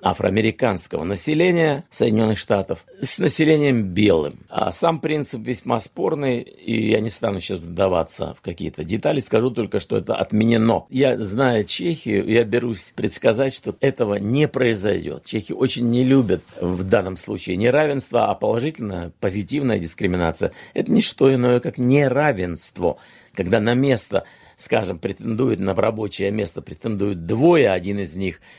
афроамериканского 0.01 1.03
населения 1.03 1.85
Соединенных 1.89 2.37
Штатов 2.37 2.85
с 3.01 3.19
населением 3.19 3.83
белым. 3.83 4.39
А 4.49 4.71
сам 4.71 4.99
принцип 4.99 5.45
весьма 5.45 5.79
спорный, 5.79 6.39
и 6.39 6.89
я 6.89 6.99
не 6.99 7.09
стану 7.09 7.39
сейчас 7.39 7.59
вдаваться 7.59 8.35
в 8.37 8.41
какие-то 8.41 8.83
детали, 8.83 9.19
скажу 9.19 9.51
только, 9.51 9.79
что 9.79 9.97
это 9.97 10.15
отменено. 10.15 10.85
Я, 10.89 11.17
зная 11.17 11.63
Чехию, 11.63 12.27
я 12.27 12.43
берусь 12.43 12.93
предсказать, 12.95 13.53
что 13.53 13.75
этого 13.79 14.15
не 14.15 14.47
произойдет. 14.47 15.25
Чехи 15.25 15.53
очень 15.53 15.89
не 15.89 16.03
любят 16.03 16.43
в 16.59 16.83
данном 16.83 17.17
случае 17.17 17.57
неравенство, 17.57 18.29
а 18.29 18.35
положительная, 18.35 19.11
позитивная 19.19 19.79
дискриминация– 19.79 20.51
это 20.73 20.91
не 20.91 21.01
что 21.01 21.33
иное, 21.33 21.59
как 21.59 21.77
неравенство– 21.77 22.97
когда 23.33 23.59
на 23.59 23.73
место 23.73 24.25
скажем, 24.61 24.99
претендует 24.99 25.59
на 25.59 25.73
рабочее 25.73 26.31
место, 26.31 26.61
претендуют 26.61 27.25
двое, 27.25 27.71
один 27.71 27.99
из 27.99 28.15
них– 28.15 28.41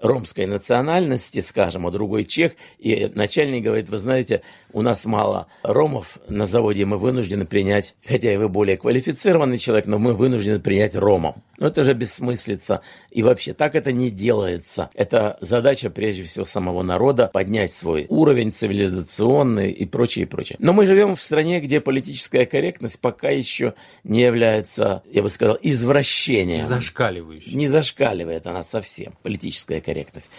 ромской 0.00 0.46
национальности, 0.46 1.40
скажем, 1.40 1.86
а 1.86 1.90
другой 1.90 2.24
чех, 2.24 2.52
и 2.78 3.10
начальник 3.14 3.64
говорит, 3.64 3.90
вы 3.90 3.98
знаете, 3.98 4.42
у 4.72 4.82
нас 4.82 5.06
мало 5.06 5.46
ромов 5.62 6.18
на 6.28 6.46
заводе, 6.46 6.84
мы 6.84 6.98
вынуждены 6.98 7.44
принять, 7.44 7.94
хотя 8.06 8.32
и 8.32 8.36
вы 8.36 8.48
более 8.48 8.76
квалифицированный 8.76 9.58
человек, 9.58 9.86
но 9.86 9.98
мы 9.98 10.14
вынуждены 10.14 10.60
принять 10.60 10.94
ромов. 10.94 11.36
Но 11.58 11.66
это 11.66 11.84
же 11.84 11.92
бессмыслица. 11.92 12.80
И 13.10 13.22
вообще, 13.22 13.52
так 13.52 13.74
это 13.74 13.92
не 13.92 14.10
делается. 14.10 14.88
Это 14.94 15.36
задача, 15.42 15.90
прежде 15.90 16.24
всего, 16.24 16.44
самого 16.46 16.82
народа 16.82 17.30
поднять 17.32 17.72
свой 17.72 18.06
уровень 18.08 18.50
цивилизационный 18.50 19.70
и 19.70 19.84
прочее, 19.84 20.24
и 20.24 20.26
прочее. 20.26 20.56
Но 20.58 20.72
мы 20.72 20.86
живем 20.86 21.16
в 21.16 21.22
стране, 21.22 21.60
где 21.60 21.80
политическая 21.80 22.46
корректность 22.46 22.98
пока 22.98 23.28
еще 23.28 23.74
не 24.04 24.22
является, 24.22 25.02
я 25.12 25.22
бы 25.22 25.28
сказал, 25.28 25.58
извращением. 25.60 26.62
Зашкаливающей. 26.62 27.54
Не 27.54 27.68
зашкаливает 27.68 28.46
она 28.46 28.62
совсем, 28.62 29.12
политическая 29.22 29.82
корректность. 29.82 30.30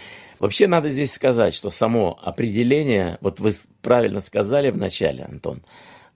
Вообще 0.42 0.66
надо 0.66 0.90
здесь 0.90 1.12
сказать, 1.12 1.54
что 1.54 1.70
само 1.70 2.18
определение, 2.20 3.16
вот 3.20 3.38
вы 3.38 3.54
правильно 3.80 4.20
сказали 4.20 4.72
в 4.72 4.76
начале, 4.76 5.22
Антон, 5.22 5.62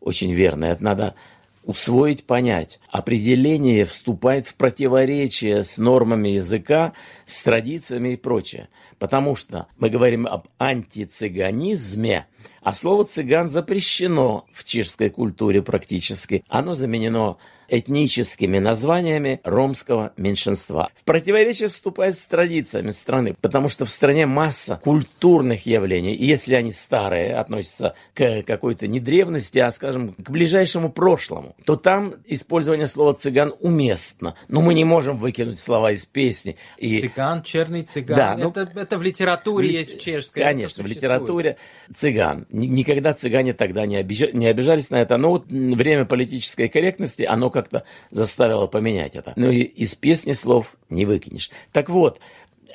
очень 0.00 0.32
верно, 0.32 0.64
это 0.64 0.82
надо 0.82 1.14
усвоить, 1.62 2.24
понять. 2.24 2.80
Определение 2.90 3.84
вступает 3.84 4.48
в 4.48 4.56
противоречие 4.56 5.62
с 5.62 5.78
нормами 5.78 6.30
языка, 6.30 6.92
с 7.24 7.40
традициями 7.40 8.14
и 8.14 8.16
прочее. 8.16 8.68
Потому 8.98 9.36
что 9.36 9.66
мы 9.78 9.90
говорим 9.90 10.26
об 10.26 10.46
антицыганизме, 10.58 12.26
а 12.62 12.72
слово 12.72 13.04
«цыган» 13.04 13.48
запрещено 13.48 14.46
в 14.52 14.64
чешской 14.64 15.10
культуре 15.10 15.62
практически. 15.62 16.42
Оно 16.48 16.74
заменено 16.74 17.36
этническими 17.68 18.58
названиями 18.58 19.40
ромского 19.44 20.12
меньшинства. 20.16 20.88
В 20.94 21.04
противоречие 21.04 21.68
вступает 21.68 22.16
с 22.16 22.24
традициями 22.26 22.90
страны, 22.90 23.34
потому 23.40 23.68
что 23.68 23.84
в 23.84 23.90
стране 23.90 24.26
масса 24.26 24.80
культурных 24.82 25.66
явлений, 25.66 26.14
и 26.14 26.24
если 26.24 26.54
они 26.54 26.70
старые, 26.70 27.34
относятся 27.34 27.94
к 28.14 28.42
какой-то 28.42 28.86
не 28.86 29.00
древности, 29.00 29.58
а, 29.58 29.70
скажем, 29.72 30.12
к 30.12 30.30
ближайшему 30.30 30.90
прошлому, 30.90 31.56
то 31.64 31.74
там 31.74 32.14
использование 32.26 32.86
слова 32.86 33.14
«цыган» 33.14 33.54
уместно. 33.60 34.36
Но 34.46 34.62
мы 34.62 34.74
не 34.74 34.84
можем 34.84 35.18
выкинуть 35.18 35.58
слова 35.58 35.90
из 35.90 36.06
песни. 36.06 36.56
И... 36.78 37.00
Цыган, 37.00 37.42
черный 37.42 37.82
цыган, 37.82 38.16
да, 38.16 38.36
ну, 38.36 38.50
это, 38.50 38.70
это 38.74 38.85
в 38.92 39.02
литературе 39.02 39.68
в 39.68 39.70
ли... 39.70 39.76
есть 39.78 39.96
в 39.96 40.00
чешской. 40.00 40.42
Конечно, 40.42 40.84
в 40.84 40.86
литературе 40.86 41.56
цыган. 41.92 42.46
Никогда 42.50 43.12
цыгане 43.12 43.52
тогда 43.52 43.86
не, 43.86 43.96
обижа... 43.96 44.30
не 44.32 44.46
обижались 44.46 44.90
на 44.90 45.02
это. 45.02 45.16
Но 45.16 45.30
вот 45.30 45.46
время 45.50 46.04
политической 46.04 46.68
корректности, 46.68 47.24
оно 47.24 47.50
как-то 47.50 47.84
заставило 48.10 48.66
поменять 48.66 49.16
это. 49.16 49.32
Но 49.36 49.50
и 49.50 49.62
из 49.62 49.94
песни 49.94 50.32
слов 50.32 50.76
не 50.90 51.04
выкинешь. 51.04 51.50
Так 51.72 51.88
вот, 51.88 52.20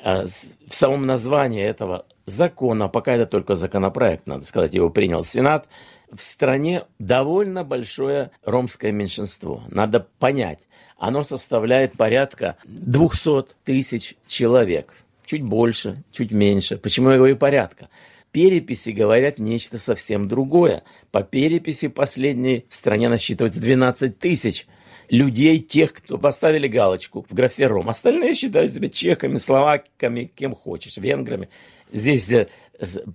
а, 0.04 0.26
в 0.26 0.74
самом 0.74 1.06
названии 1.06 1.62
этого 1.62 2.06
закона, 2.26 2.88
пока 2.88 3.14
это 3.14 3.26
только 3.26 3.56
законопроект, 3.56 4.26
надо 4.26 4.44
сказать, 4.44 4.74
его 4.74 4.90
принял 4.90 5.24
Сенат, 5.24 5.66
в 6.12 6.22
стране 6.22 6.84
довольно 6.98 7.64
большое 7.64 8.30
ромское 8.44 8.92
меньшинство. 8.92 9.62
Надо 9.68 10.06
понять, 10.18 10.68
оно 10.98 11.22
составляет 11.22 11.96
порядка 11.96 12.56
200 12.64 13.54
тысяч 13.64 14.16
человек. 14.26 14.94
Чуть 15.32 15.44
больше, 15.44 16.04
чуть 16.12 16.30
меньше. 16.30 16.76
Почему 16.76 17.08
я 17.08 17.16
говорю 17.16 17.38
порядка? 17.38 17.88
Переписи 18.32 18.90
говорят 18.90 19.38
нечто 19.38 19.78
совсем 19.78 20.28
другое. 20.28 20.82
По 21.10 21.22
переписи 21.22 21.88
последней 21.88 22.66
в 22.68 22.74
стране 22.74 23.08
насчитывается 23.08 23.58
12 23.58 24.18
тысяч 24.18 24.66
людей, 25.08 25.58
тех, 25.60 25.94
кто 25.94 26.18
поставили 26.18 26.68
галочку 26.68 27.24
в 27.30 27.32
графе 27.32 27.66
Ром. 27.66 27.88
Остальные 27.88 28.34
считают 28.34 28.74
себя 28.74 28.90
чехами, 28.90 29.36
словаками, 29.36 30.30
кем 30.36 30.54
хочешь, 30.54 30.98
венграми. 30.98 31.48
Здесь 31.92 32.32
э, 32.32 32.48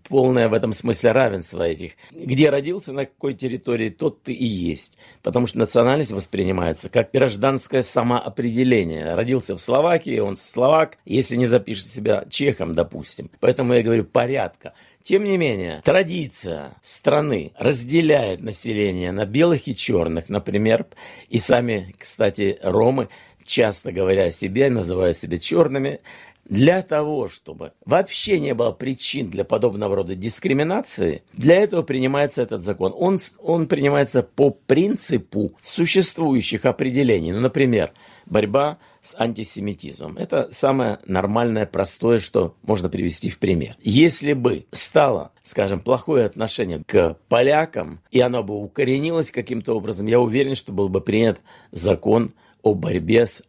полное 0.07 0.47
в 0.49 0.53
этом 0.53 0.71
смысле 0.71 1.11
равенство 1.11 1.63
этих. 1.63 1.93
Где 2.11 2.49
родился, 2.49 2.93
на 2.93 3.05
какой 3.05 3.33
территории, 3.33 3.89
тот 3.89 4.23
ты 4.23 4.33
и 4.33 4.45
есть. 4.45 4.97
Потому 5.23 5.47
что 5.47 5.59
национальность 5.59 6.11
воспринимается 6.11 6.89
как 6.89 7.11
гражданское 7.11 7.81
самоопределение. 7.81 9.15
Родился 9.15 9.55
в 9.55 9.61
Словакии, 9.61 10.19
он 10.19 10.35
словак, 10.35 10.97
если 11.05 11.35
не 11.35 11.47
запишет 11.47 11.87
себя 11.87 12.25
чехом, 12.29 12.75
допустим. 12.75 13.29
Поэтому 13.39 13.73
я 13.73 13.83
говорю 13.83 14.05
порядка. 14.05 14.73
Тем 15.03 15.23
не 15.23 15.37
менее, 15.37 15.81
традиция 15.83 16.75
страны 16.81 17.53
разделяет 17.57 18.41
население 18.41 19.11
на 19.11 19.25
белых 19.25 19.67
и 19.67 19.75
черных, 19.75 20.29
например, 20.29 20.85
и 21.29 21.39
сами, 21.39 21.95
кстати, 21.97 22.59
ромы, 22.61 23.07
часто 23.45 23.93
говоря 23.93 24.25
о 24.25 24.31
себе, 24.31 24.69
называют 24.69 25.17
себя 25.17 25.37
черными, 25.37 26.01
для 26.49 26.81
того, 26.81 27.27
чтобы 27.27 27.73
вообще 27.85 28.39
не 28.39 28.53
было 28.53 28.71
причин 28.71 29.29
для 29.29 29.43
подобного 29.43 29.95
рода 29.95 30.15
дискриминации, 30.15 31.23
для 31.33 31.55
этого 31.55 31.81
принимается 31.81 32.41
этот 32.41 32.63
закон. 32.63 32.93
Он, 32.95 33.19
он 33.39 33.67
принимается 33.67 34.23
по 34.23 34.49
принципу 34.49 35.53
существующих 35.61 36.65
определений. 36.65 37.31
Ну, 37.31 37.39
например, 37.39 37.91
борьба 38.25 38.77
с 39.01 39.15
антисемитизмом. 39.17 40.17
Это 40.17 40.49
самое 40.51 40.99
нормальное, 41.05 41.65
простое, 41.65 42.19
что 42.19 42.55
можно 42.63 42.89
привести 42.89 43.29
в 43.29 43.39
пример. 43.39 43.77
Если 43.81 44.33
бы 44.33 44.65
стало, 44.71 45.31
скажем, 45.41 45.79
плохое 45.79 46.25
отношение 46.25 46.83
к 46.85 47.17
полякам, 47.29 48.01
и 48.11 48.19
оно 48.19 48.43
бы 48.43 48.61
укоренилось 48.61 49.31
каким-то 49.31 49.75
образом, 49.75 50.07
я 50.07 50.19
уверен, 50.19 50.55
что 50.55 50.71
был 50.71 50.89
бы 50.89 51.01
принят 51.01 51.39
закон 51.71 52.33
о 52.63 52.73
борьбе 52.73 53.27
с 53.27 53.43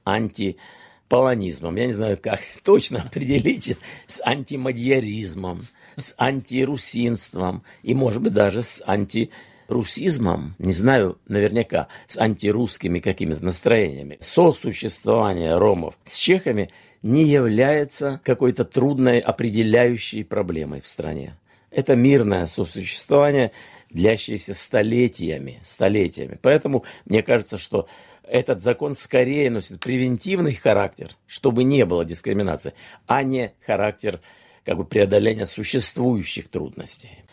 антиполонизмом. 1.09 1.77
Я 1.77 1.87
не 1.87 1.93
знаю, 1.93 2.19
как 2.21 2.41
точно 2.63 3.03
определить, 3.03 3.77
с 4.07 4.21
антимадьяризмом, 4.25 5.67
с 5.97 6.15
антирусинством 6.19 7.63
и, 7.83 7.95
может 7.95 8.23
быть, 8.23 8.35
даже 8.35 8.63
с 8.63 8.83
анти 8.87 9.31
русизмом, 9.69 10.55
не 10.59 10.73
знаю 10.73 11.19
наверняка, 11.29 11.89
с 12.07 12.17
антирусскими 12.17 13.01
какими-то 13.01 13.45
настроениями, 13.45 14.17
сосуществование 14.21 15.59
ромов 15.59 15.95
с 16.05 16.17
чехами 16.17 16.71
не 17.03 17.25
является 17.25 18.21
какой-то 18.25 18.65
трудной 18.65 19.19
определяющей 19.19 20.25
проблемой 20.25 20.81
в 20.81 20.89
стране. 20.89 21.37
Это 21.71 21.97
мирное 21.97 22.47
сосуществование, 22.47 23.53
длящееся 23.91 24.55
столетиями, 24.55 25.61
столетиями. 25.63 26.39
Поэтому 26.41 26.85
мне 27.05 27.23
кажется, 27.23 27.59
что 27.59 27.89
этот 28.31 28.61
закон 28.61 28.95
скорее 28.95 29.51
носит 29.51 29.81
превентивный 29.81 30.55
характер, 30.55 31.17
чтобы 31.27 31.65
не 31.65 31.85
было 31.85 32.05
дискриминации, 32.05 32.75
а 33.07 33.23
не 33.23 33.53
характер 33.65 34.21
как 34.65 34.77
бы 34.77 34.85
преодоления 34.85 35.47
существующих 35.47 36.49
трудностей. 36.49 37.25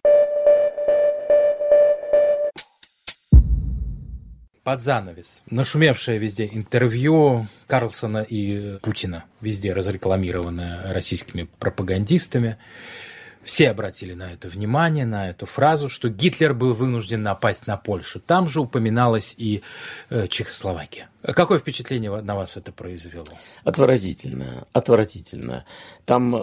под 4.64 4.82
занавес. 4.82 5.44
Нашумевшее 5.52 6.18
везде 6.18 6.50
интервью 6.52 7.48
Карлсона 7.68 8.26
и 8.28 8.80
Путина, 8.80 9.26
везде 9.40 9.74
разрекламированное 9.74 10.92
российскими 10.92 11.48
пропагандистами. 11.60 12.58
Все 13.46 13.70
обратили 13.70 14.14
на 14.14 14.34
это 14.34 14.50
внимание, 14.50 15.06
на 15.06 15.30
эту 15.30 15.46
фразу, 15.46 15.88
что 15.88 16.10
Гитлер 16.10 16.56
был 16.56 16.74
вынужден 16.74 17.22
напасть 17.22 17.68
на 17.68 17.78
Польшу. 17.78 18.20
Там 18.20 18.50
же 18.50 18.60
упоминалась 18.60 19.36
и 19.38 19.62
э, 20.10 20.28
Чехословакия. 20.28 21.10
Какое 21.22 21.60
впечатление 21.60 22.10
на 22.22 22.36
вас 22.36 22.58
это 22.58 22.72
произвело? 22.72 23.28
Отвратительное, 23.64 24.66
отвратительное. 24.74 25.64
Там, 26.06 26.36
э, 26.36 26.40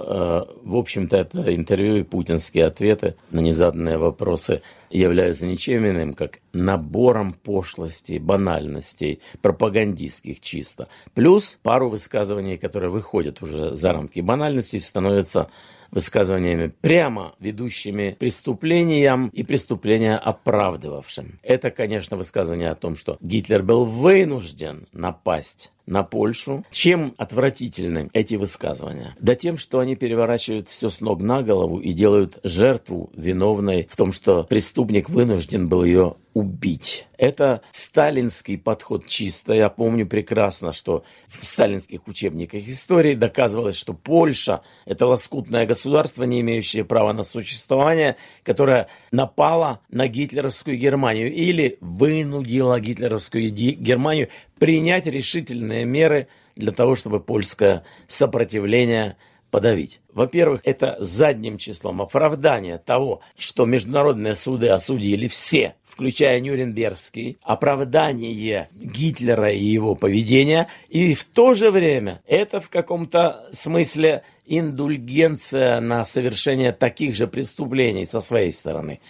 в 0.62 0.76
общем-то, 0.76 1.16
это 1.16 1.52
интервью 1.52 1.96
и 1.96 2.02
путинские 2.04 2.66
ответы 2.66 3.16
на 3.32 3.40
незаданные 3.40 3.98
вопросы 3.98 4.62
являются 4.88 5.44
ничем 5.44 5.84
иным, 5.84 6.14
как 6.14 6.38
набором 6.52 7.32
пошлостей, 7.32 8.20
банальностей, 8.20 9.20
пропагандистских 9.40 10.40
чисто. 10.40 10.86
Плюс 11.14 11.58
пару 11.64 11.88
высказываний, 11.88 12.58
которые 12.58 12.90
выходят 12.90 13.42
уже 13.42 13.74
за 13.74 13.92
рамки 13.92 14.20
банальностей, 14.20 14.80
становятся 14.80 15.48
высказываниями, 15.92 16.72
прямо 16.80 17.34
ведущими 17.38 18.16
преступлениям 18.18 19.28
и 19.28 19.44
преступления 19.44 20.16
оправдывавшим. 20.16 21.38
Это, 21.42 21.70
конечно, 21.70 22.16
высказывание 22.16 22.70
о 22.70 22.74
том, 22.74 22.96
что 22.96 23.18
Гитлер 23.20 23.62
был 23.62 23.84
вынужден 23.84 24.88
напасть 24.92 25.70
на 25.86 26.02
Польшу. 26.02 26.64
Чем 26.70 27.14
отвратительны 27.18 28.10
эти 28.12 28.34
высказывания? 28.34 29.14
Да 29.20 29.34
тем, 29.34 29.56
что 29.56 29.78
они 29.78 29.96
переворачивают 29.96 30.68
все 30.68 30.90
с 30.90 31.00
ног 31.00 31.22
на 31.22 31.42
голову 31.42 31.78
и 31.78 31.92
делают 31.92 32.38
жертву 32.42 33.10
виновной 33.14 33.88
в 33.90 33.96
том, 33.96 34.12
что 34.12 34.44
преступник 34.44 35.08
вынужден 35.08 35.68
был 35.68 35.84
ее 35.84 36.16
убить. 36.34 37.06
Это 37.18 37.60
сталинский 37.70 38.56
подход 38.58 39.06
чисто. 39.06 39.52
Я 39.52 39.68
помню 39.68 40.06
прекрасно, 40.06 40.72
что 40.72 41.04
в 41.26 41.44
сталинских 41.44 42.08
учебниках 42.08 42.66
истории 42.66 43.14
доказывалось, 43.14 43.76
что 43.76 43.92
Польша– 43.92 44.62
это 44.86 45.06
лоскутное 45.06 45.66
государство, 45.66 46.24
не 46.24 46.40
имеющее 46.40 46.84
права 46.84 47.12
на 47.12 47.24
существование, 47.24 48.16
которое 48.44 48.88
напало 49.10 49.80
на 49.90 50.08
гитлеровскую 50.08 50.76
Германию 50.78 51.32
или 51.32 51.76
вынудило 51.80 52.80
гитлеровскую 52.80 53.50
Германию 53.50 54.28
принять 54.58 55.06
решительные 55.06 55.71
меры 55.84 56.28
для 56.56 56.72
того, 56.72 56.94
чтобы 56.94 57.20
польское 57.20 57.84
сопротивление– 58.06 59.16
подавить. 59.52 60.00
Во-первых, 60.12 60.62
это 60.64 60.96
задним 60.98 61.58
числом 61.58 62.00
оправдание 62.00 62.78
того, 62.78 63.20
что 63.36 63.66
международные 63.66 64.34
суды 64.34 64.68
осудили 64.70 65.28
все, 65.28 65.74
включая 65.84 66.40
Нюрнбергский, 66.40 67.36
оправдание 67.42 68.68
Гитлера 68.74 69.52
и 69.52 69.62
его 69.62 69.94
поведения, 69.94 70.68
и 70.88 71.14
в 71.14 71.24
то 71.24 71.52
же 71.52 71.70
время 71.70 72.22
это 72.26 72.62
в 72.62 72.70
каком-то 72.70 73.46
смысле 73.52 74.22
индульгенция 74.46 75.80
на 75.80 76.02
совершение 76.04 76.72
таких 76.72 77.14
же 77.14 77.26
преступлений 77.26 78.06
со 78.06 78.20
своей 78.20 78.52
стороны. 78.52 79.00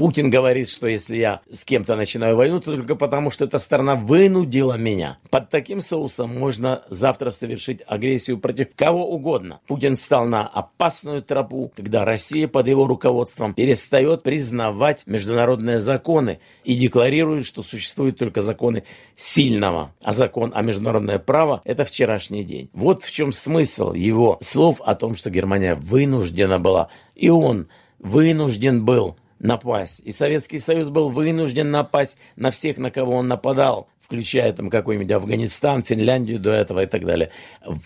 Путин 0.00 0.30
говорит, 0.30 0.70
что 0.70 0.86
если 0.86 1.18
я 1.18 1.42
с 1.52 1.62
кем-то 1.62 1.94
начинаю 1.94 2.34
войну, 2.34 2.58
то 2.58 2.74
только 2.74 2.96
потому, 2.96 3.28
что 3.28 3.44
эта 3.44 3.58
страна 3.58 3.96
вынудила 3.96 4.78
меня. 4.78 5.18
Под 5.28 5.50
таким 5.50 5.82
соусом 5.82 6.38
можно 6.38 6.84
завтра 6.88 7.28
совершить 7.28 7.82
агрессию 7.86 8.38
против 8.38 8.68
кого 8.74 9.06
угодно. 9.06 9.60
Путин 9.66 9.96
встал 9.96 10.24
на 10.24 10.48
опасную 10.48 11.20
тропу, 11.20 11.70
когда 11.76 12.06
Россия 12.06 12.48
под 12.48 12.68
его 12.68 12.86
руководством 12.86 13.52
перестает 13.52 14.22
признавать 14.22 15.06
международные 15.06 15.80
законы 15.80 16.40
и 16.64 16.76
декларирует, 16.76 17.44
что 17.44 17.62
существуют 17.62 18.16
только 18.16 18.40
законы 18.40 18.84
сильного, 19.16 19.94
а 20.02 20.14
закон 20.14 20.52
о 20.54 20.62
международное 20.62 21.18
право– 21.18 21.60
это 21.66 21.84
вчерашний 21.84 22.42
день. 22.42 22.70
Вот 22.72 23.02
в 23.02 23.12
чем 23.12 23.32
смысл 23.32 23.92
его 23.92 24.38
слов 24.40 24.80
о 24.80 24.94
том, 24.94 25.14
что 25.14 25.28
Германия 25.28 25.74
вынуждена 25.74 26.58
была, 26.58 26.88
и 27.14 27.28
он 27.28 27.68
вынужден 27.98 28.82
был 28.82 29.16
напасть. 29.40 30.00
И 30.04 30.12
Советский 30.12 30.58
Союз 30.58 30.88
был 30.88 31.08
вынужден 31.08 31.70
напасть 31.70 32.18
на 32.36 32.50
всех, 32.50 32.78
на 32.78 32.90
кого 32.90 33.16
он 33.16 33.26
нападал 33.28 33.88
включая 34.10 34.52
там 34.52 34.70
какой-нибудь 34.70 35.12
Афганистан, 35.12 35.82
Финляндию 35.82 36.40
до 36.40 36.50
этого 36.50 36.82
и 36.82 36.86
так 36.86 37.06
далее. 37.06 37.30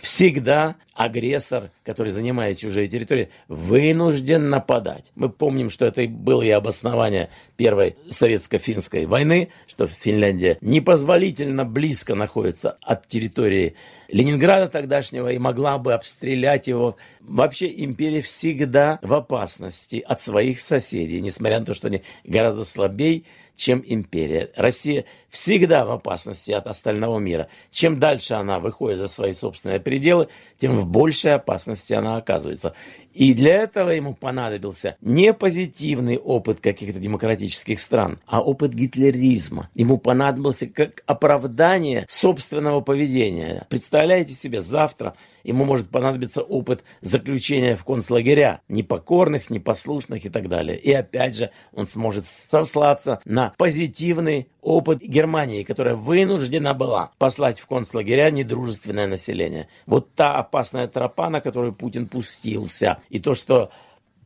Всегда 0.00 0.76
агрессор, 0.94 1.70
который 1.84 2.12
занимает 2.12 2.56
чужие 2.56 2.88
территории, 2.88 3.28
вынужден 3.48 4.48
нападать. 4.48 5.12
Мы 5.16 5.28
помним, 5.28 5.68
что 5.68 5.84
это 5.84 6.06
было 6.08 6.40
и 6.40 6.48
обоснование 6.48 7.28
Первой 7.58 7.96
советско-финской 8.08 9.04
войны, 9.04 9.50
что 9.66 9.86
Финляндия 9.86 10.56
непозволительно 10.62 11.66
близко 11.66 12.14
находится 12.14 12.78
от 12.80 13.06
территории 13.06 13.74
Ленинграда 14.08 14.68
тогдашнего 14.68 15.30
и 15.30 15.36
могла 15.36 15.76
бы 15.76 15.92
обстрелять 15.92 16.68
его. 16.68 16.96
Вообще 17.20 17.70
империя 17.84 18.22
всегда 18.22 18.98
в 19.02 19.12
опасности 19.12 20.02
от 20.06 20.22
своих 20.22 20.60
соседей, 20.60 21.20
несмотря 21.20 21.60
на 21.60 21.66
то, 21.66 21.74
что 21.74 21.88
они 21.88 22.00
гораздо 22.24 22.64
слабее 22.64 23.24
чем 23.56 23.82
империя. 23.86 24.50
Россия 24.56 25.04
всегда 25.34 25.84
в 25.84 25.90
опасности 25.90 26.52
от 26.52 26.68
остального 26.68 27.18
мира. 27.18 27.48
Чем 27.68 27.98
дальше 27.98 28.34
она 28.34 28.60
выходит 28.60 28.98
за 28.98 29.08
свои 29.08 29.32
собственные 29.32 29.80
пределы, 29.80 30.28
тем 30.58 30.74
в 30.74 30.86
большей 30.86 31.34
опасности 31.34 31.92
она 31.92 32.16
оказывается. 32.16 32.72
И 33.12 33.34
для 33.34 33.56
этого 33.62 33.90
ему 33.90 34.14
понадобился 34.14 34.96
не 35.00 35.32
позитивный 35.32 36.18
опыт 36.18 36.60
каких-то 36.60 37.00
демократических 37.00 37.80
стран, 37.80 38.20
а 38.26 38.40
опыт 38.40 38.74
гитлеризма. 38.74 39.70
Ему 39.74 39.98
понадобился 39.98 40.68
как 40.68 41.02
оправдание 41.06 42.06
собственного 42.08 42.80
поведения. 42.80 43.66
Представляете 43.68 44.34
себе, 44.34 44.60
завтра 44.60 45.16
ему 45.42 45.64
может 45.64 45.90
понадобиться 45.90 46.42
опыт 46.42 46.84
заключения 47.00 47.74
в 47.74 47.84
концлагеря 47.84 48.60
непокорных, 48.68 49.50
непослушных 49.50 50.26
и 50.26 50.28
так 50.28 50.48
далее. 50.48 50.78
И 50.78 50.92
опять 50.92 51.36
же 51.36 51.50
он 51.72 51.86
сможет 51.86 52.24
сослаться 52.24 53.20
на 53.24 53.52
позитивный 53.58 54.48
опыт 54.64 55.02
Германии, 55.02 55.62
которая 55.62 55.94
вынуждена 55.94 56.74
была 56.74 57.12
послать 57.18 57.60
в 57.60 57.66
концлагеря 57.66 58.30
недружественное 58.30 59.06
население. 59.06 59.68
Вот 59.86 60.14
та 60.14 60.36
опасная 60.36 60.88
тропа, 60.88 61.28
на 61.28 61.40
которую 61.40 61.74
Путин 61.74 62.08
пустился. 62.08 62.98
И 63.10 63.20
то, 63.20 63.34
что 63.34 63.70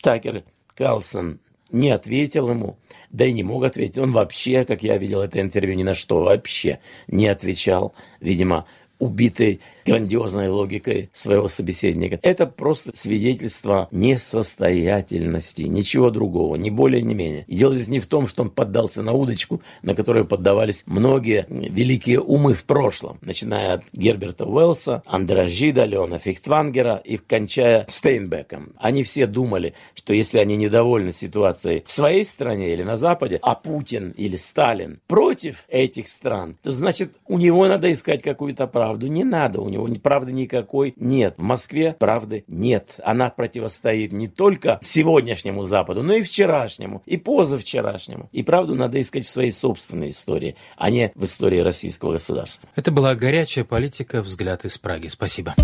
Такер 0.01 0.45
Карлсон 0.75 1.41
не 1.71 1.91
ответил 1.91 2.49
ему, 2.49 2.79
да 3.11 3.27
и 3.27 3.33
не 3.33 3.43
мог 3.43 3.65
ответить. 3.65 3.99
Он 3.99 4.13
вообще, 4.13 4.65
как 4.65 4.83
я 4.83 4.97
видел 4.97 5.21
это 5.21 5.41
интервью, 5.41 5.75
ни 5.75 5.83
на 5.83 5.95
что 5.95 6.21
вообще 6.23 6.79
не 7.09 7.27
отвечал. 7.27 7.93
Видимо, 8.21 8.65
убитый 9.01 9.61
грандиозной 9.89 10.49
логикой 10.49 11.11
своего 11.13 11.49
собеседника. 11.49 12.19
Это 12.23 12.47
просто 12.47 12.97
свидетельство 12.97 13.89
несостоятельности, 13.91 15.63
ничего 15.63 16.11
другого, 16.11 16.57
ни 16.57 16.71
более, 16.71 17.03
ни 17.03 17.15
менее. 17.15 17.45
Дело 17.49 17.75
здесь 17.75 17.89
не 17.89 18.01
в 18.01 18.07
том, 18.07 18.27
что 18.27 18.43
он 18.43 18.51
поддался 18.51 19.03
на 19.03 19.13
удочку, 19.13 19.63
на 19.83 19.95
которую 19.95 20.27
поддавались 20.27 20.85
многие 20.87 21.47
великие 21.49 22.21
умы 22.21 22.55
в 22.55 22.65
прошлом, 22.65 23.19
начиная 23.23 23.75
от 23.75 23.83
Герберта 23.93 24.45
Уэллса, 24.45 25.03
Андра 25.07 25.47
Жида, 25.47 25.85
Леона 25.85 26.19
Фихтвангера 26.19 27.01
и 27.05 27.17
кончая 27.17 27.85
Стейнбеком. 27.89 28.75
Они 28.79 29.03
все 29.03 29.27
думали, 29.27 29.75
что 29.95 30.13
если 30.13 30.39
они 30.39 30.57
недовольны 30.57 31.13
ситуацией 31.13 31.85
в 31.87 31.93
своей 31.93 32.25
стране 32.25 32.73
или 32.73 32.83
на 32.83 32.97
Западе, 32.97 33.39
а 33.43 33.55
Путин 33.55 34.11
или 34.11 34.37
Сталин 34.37 35.01
против 35.07 35.65
этих 35.69 36.09
стран, 36.09 36.57
то 36.63 36.71
значит 36.71 37.13
у 37.27 37.39
него 37.39 37.67
надо 37.67 37.91
искать 37.91 38.23
какую-то 38.23 38.67
правду. 38.67 39.07
Не 39.07 39.25
надо 39.25 39.61
у 39.61 39.69
него 39.69 39.78
него 39.87 40.01
правды 40.01 40.33
никакой 40.33 40.95
нет. 40.97 41.35
В 41.37 41.43
Москве 41.43 41.95
правды 41.99 42.45
нет. 42.49 43.01
Она 43.05 43.31
противостоит 43.31 44.13
не 44.13 44.29
только 44.29 44.79
сегодняшнему 44.83 45.65
Западу, 45.65 46.03
но 46.03 46.15
и 46.15 46.23
вчерашнему, 46.23 47.03
и 47.07 47.17
позавчерашнему. 47.17 48.29
И 48.33 48.43
правду 48.43 48.75
надо 48.75 49.01
искать 49.01 49.27
в 49.27 49.31
своей 49.31 49.51
собственной 49.51 50.09
истории, 50.09 50.57
а 50.77 50.91
не 50.91 51.13
в 51.15 51.25
истории 51.25 51.61
российского 51.61 52.13
государства. 52.13 52.69
Это 52.75 52.91
была 52.91 53.15
горячая 53.15 53.65
политика 53.65 54.23
«Взгляд 54.23 54.65
из 54.65 54.79
Праги». 54.79 55.09
Спасибо. 55.09 55.55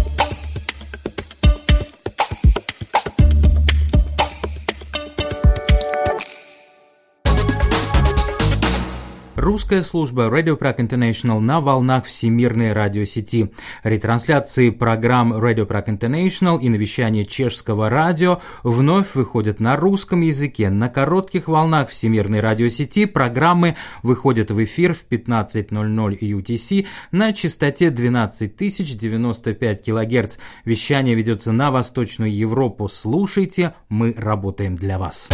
Русская 9.44 9.82
служба 9.82 10.28
Radio 10.28 10.58
Prague 10.58 10.78
International 10.78 11.38
на 11.38 11.60
волнах 11.60 12.06
всемирной 12.06 12.72
радиосети. 12.72 13.52
Ретрансляции 13.82 14.70
программ 14.70 15.34
Radio 15.34 15.66
Prague 15.66 15.98
International 15.98 16.58
и 16.58 16.70
навещание 16.70 17.26
чешского 17.26 17.90
радио 17.90 18.40
вновь 18.62 19.14
выходят 19.14 19.60
на 19.60 19.76
русском 19.76 20.22
языке. 20.22 20.70
На 20.70 20.88
коротких 20.88 21.46
волнах 21.46 21.90
всемирной 21.90 22.40
радиосети 22.40 23.04
программы 23.04 23.76
выходят 24.02 24.50
в 24.50 24.64
эфир 24.64 24.94
в 24.94 25.04
15.00 25.10 26.18
UTC 26.20 26.86
на 27.12 27.34
частоте 27.34 27.90
12095 27.90 29.84
кГц. 29.84 30.38
Вещание 30.64 31.14
ведется 31.14 31.52
на 31.52 31.70
Восточную 31.70 32.34
Европу. 32.34 32.88
Слушайте, 32.88 33.74
мы 33.90 34.14
работаем 34.16 34.76
для 34.76 34.98
вас. 34.98 35.28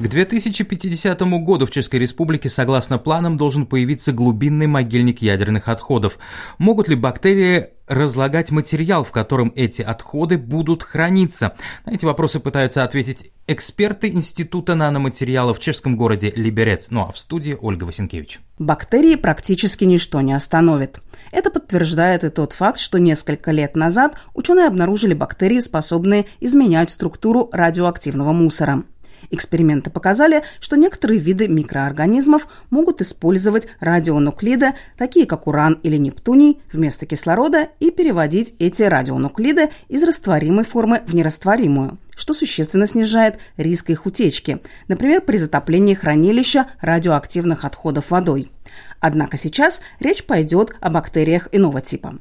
К 0.00 0.06
2050 0.06 1.20
году 1.42 1.66
в 1.66 1.72
Чешской 1.72 1.98
Республике, 1.98 2.48
согласно 2.48 2.98
планам, 2.98 3.36
должен 3.36 3.66
появиться 3.66 4.12
глубинный 4.12 4.68
могильник 4.68 5.22
ядерных 5.22 5.66
отходов. 5.66 6.20
Могут 6.58 6.86
ли 6.86 6.94
бактерии 6.94 7.70
разлагать 7.88 8.52
материал, 8.52 9.02
в 9.02 9.10
котором 9.10 9.52
эти 9.56 9.82
отходы 9.82 10.38
будут 10.38 10.84
храниться? 10.84 11.56
На 11.84 11.94
эти 11.94 12.04
вопросы 12.04 12.38
пытаются 12.38 12.84
ответить 12.84 13.32
эксперты 13.48 14.08
Института 14.10 14.76
наноматериалов 14.76 15.58
в 15.58 15.60
чешском 15.60 15.96
городе 15.96 16.32
Либерец. 16.36 16.90
Ну 16.90 17.00
а 17.00 17.10
в 17.10 17.18
студии 17.18 17.58
Ольга 17.60 17.82
Васенкевич. 17.82 18.38
Бактерии 18.60 19.16
практически 19.16 19.82
ничто 19.82 20.20
не 20.20 20.32
остановит. 20.32 21.00
Это 21.32 21.50
подтверждает 21.50 22.22
и 22.22 22.28
тот 22.28 22.52
факт, 22.52 22.78
что 22.78 22.98
несколько 22.98 23.50
лет 23.50 23.74
назад 23.74 24.16
ученые 24.34 24.68
обнаружили 24.68 25.14
бактерии, 25.14 25.58
способные 25.58 26.26
изменять 26.38 26.90
структуру 26.90 27.50
радиоактивного 27.52 28.32
мусора. 28.32 28.84
Эксперименты 29.30 29.90
показали, 29.90 30.42
что 30.60 30.76
некоторые 30.76 31.20
виды 31.20 31.48
микроорганизмов 31.48 32.46
могут 32.70 33.00
использовать 33.00 33.68
радионуклиды, 33.80 34.74
такие 34.96 35.26
как 35.26 35.46
уран 35.46 35.78
или 35.82 35.96
нептуний, 35.96 36.60
вместо 36.72 37.06
кислорода 37.06 37.68
и 37.80 37.90
переводить 37.90 38.54
эти 38.58 38.82
радионуклиды 38.82 39.70
из 39.88 40.02
растворимой 40.02 40.64
формы 40.64 41.02
в 41.06 41.14
нерастворимую 41.14 41.98
что 42.18 42.34
существенно 42.34 42.88
снижает 42.88 43.38
риск 43.56 43.90
их 43.90 44.04
утечки, 44.04 44.60
например, 44.88 45.20
при 45.20 45.38
затоплении 45.38 45.94
хранилища 45.94 46.66
радиоактивных 46.80 47.64
отходов 47.64 48.10
водой. 48.10 48.50
Однако 48.98 49.38
сейчас 49.38 49.80
речь 50.00 50.24
пойдет 50.24 50.74
о 50.80 50.90
бактериях 50.90 51.48
иного 51.52 51.80
типа. 51.80 52.18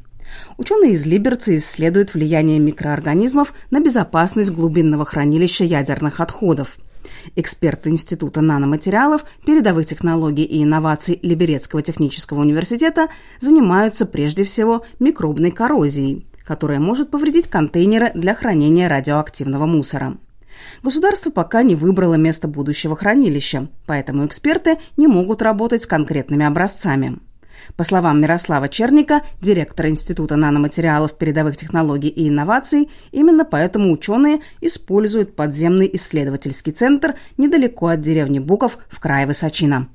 Ученые 0.57 0.93
из 0.93 1.05
Либерца 1.05 1.55
исследуют 1.55 2.13
влияние 2.13 2.59
микроорганизмов 2.59 3.53
на 3.71 3.79
безопасность 3.79 4.51
глубинного 4.51 5.05
хранилища 5.05 5.63
ядерных 5.63 6.19
отходов. 6.19 6.77
Эксперты 7.35 7.89
Института 7.89 8.41
наноматериалов, 8.41 9.25
передовых 9.45 9.85
технологий 9.85 10.43
и 10.43 10.63
инноваций 10.63 11.19
Либерецкого 11.21 11.81
технического 11.81 12.41
университета 12.41 13.07
занимаются 13.39 14.05
прежде 14.05 14.43
всего 14.43 14.85
микробной 14.99 15.51
коррозией, 15.51 16.27
которая 16.43 16.79
может 16.79 17.11
повредить 17.11 17.47
контейнеры 17.47 18.11
для 18.13 18.33
хранения 18.33 18.87
радиоактивного 18.87 19.65
мусора. 19.65 20.17
Государство 20.83 21.29
пока 21.29 21.63
не 21.63 21.75
выбрало 21.75 22.15
место 22.15 22.47
будущего 22.47 22.95
хранилища, 22.95 23.67
поэтому 23.85 24.25
эксперты 24.25 24.77
не 24.95 25.07
могут 25.07 25.41
работать 25.41 25.83
с 25.83 25.87
конкретными 25.87 26.45
образцами. 26.45 27.19
По 27.75 27.83
словам 27.83 28.21
Мирослава 28.21 28.69
Черника, 28.69 29.21
директора 29.41 29.89
Института 29.89 30.35
наноматериалов, 30.35 31.17
передовых 31.17 31.57
технологий 31.57 32.09
и 32.09 32.29
инноваций, 32.29 32.89
именно 33.11 33.45
поэтому 33.45 33.91
ученые 33.91 34.39
используют 34.61 35.35
подземный 35.35 35.89
исследовательский 35.93 36.71
центр 36.71 37.15
недалеко 37.37 37.87
от 37.87 38.01
деревни 38.01 38.39
Буков 38.39 38.77
в 38.89 38.99
крае 38.99 39.27
Высочина. 39.27 39.87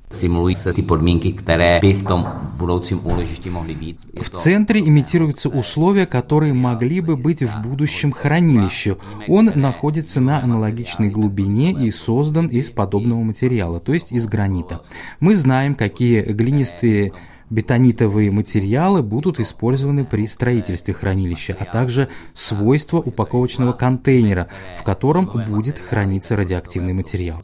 В 4.13 4.29
центре 4.29 4.79
имитируются 4.79 5.49
условия, 5.49 6.05
которые 6.05 6.53
могли 6.53 7.01
бы 7.01 7.17
быть 7.17 7.41
в 7.41 7.61
будущем 7.61 8.11
хранилище. 8.11 8.97
Он 9.27 9.51
находится 9.55 10.21
на 10.21 10.43
аналогичной 10.43 11.09
глубине 11.09 11.71
и 11.71 11.89
создан 11.91 12.47
из 12.47 12.69
подобного 12.69 13.21
материала, 13.23 13.79
то 13.79 13.93
есть 13.93 14.11
из 14.11 14.27
гранита. 14.27 14.81
Мы 15.19 15.35
знаем, 15.35 15.73
какие 15.75 16.21
глинистые 16.21 17.13
бетонитовые 17.53 18.31
материалы 18.31 19.03
будут 19.03 19.39
использованы 19.39 20.05
при 20.05 20.27
строительстве 20.27 20.93
хранилища, 20.93 21.55
а 21.59 21.65
также 21.65 22.09
свойства 22.33 22.97
упаковочного 22.97 23.73
контейнера, 23.73 24.47
в 24.79 24.83
котором 24.83 25.29
будет 25.47 25.79
храниться 25.79 26.35
радиоактивный 26.35 26.93
материал. 26.93 27.41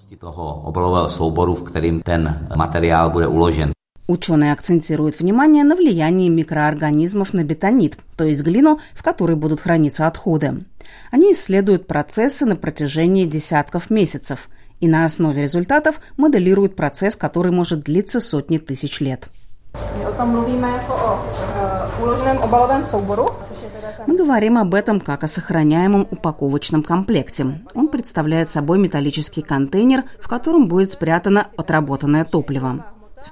Ученые 4.08 4.54
акцентируют 4.54 5.19
внимание 5.19 5.63
на 5.63 5.76
влиянии 5.76 6.30
микроорганизмов 6.30 7.32
на 7.34 7.43
бетонит, 7.43 8.00
то 8.17 8.24
есть 8.24 8.41
глину, 8.41 8.80
в 8.95 9.04
которой 9.04 9.36
будут 9.36 9.62
храниться 9.62 10.08
отходы. 10.08 10.63
Они 11.12 11.34
исследуют 11.34 11.86
процессы 11.86 12.48
на 12.48 12.56
протяжении 12.56 13.26
десятков 13.26 13.91
месяцев 13.91 14.50
и 14.80 14.88
на 14.88 15.06
основе 15.06 15.43
результатов 15.43 16.00
моделируют 16.17 16.76
процесс, 16.76 17.15
который 17.15 17.52
может 17.52 17.82
длиться 17.82 18.19
сотни 18.19 18.58
тысяч 18.58 19.00
лет. 19.00 19.30
Мы 24.08 24.15
говорим 24.17 24.58
об 24.58 24.73
этом 24.73 24.99
как 24.99 25.23
о 25.23 25.27
сохраняемом 25.27 26.08
упаковочном 26.10 26.84
комплекте. 26.84 27.62
Он 27.73 27.88
представляет 27.88 28.49
собой 28.49 28.79
металлический 28.79 29.41
контейнер, 29.41 30.03
в 30.19 30.27
котором 30.27 30.67
будет 30.67 30.91
спрятано 30.91 31.47
отработанное 31.58 32.25
топливо. 32.25 32.86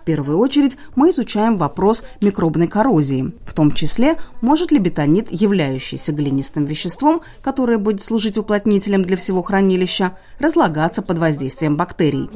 В 0.08 0.10
первую 0.10 0.40
очередь 0.40 0.78
мы 0.96 1.10
изучаем 1.10 1.58
вопрос 1.58 2.02
микробной 2.22 2.68
коррозии, 2.68 3.34
в 3.46 3.54
том 3.54 3.74
числе, 3.74 4.16
может 4.40 4.72
ли 4.72 4.80
бетонит, 4.80 5.28
являющийся 5.32 6.14
глинистым 6.14 6.64
веществом, 6.64 7.20
которое 7.42 7.78
будет 7.78 8.02
служить 8.02 8.38
уплотнителем 8.38 9.04
для 9.04 9.18
всего 9.18 9.42
хранилища, 9.42 10.18
разлагаться 10.40 11.02
под 11.02 11.18
воздействием 11.18 11.76
бактерий. 11.76 12.30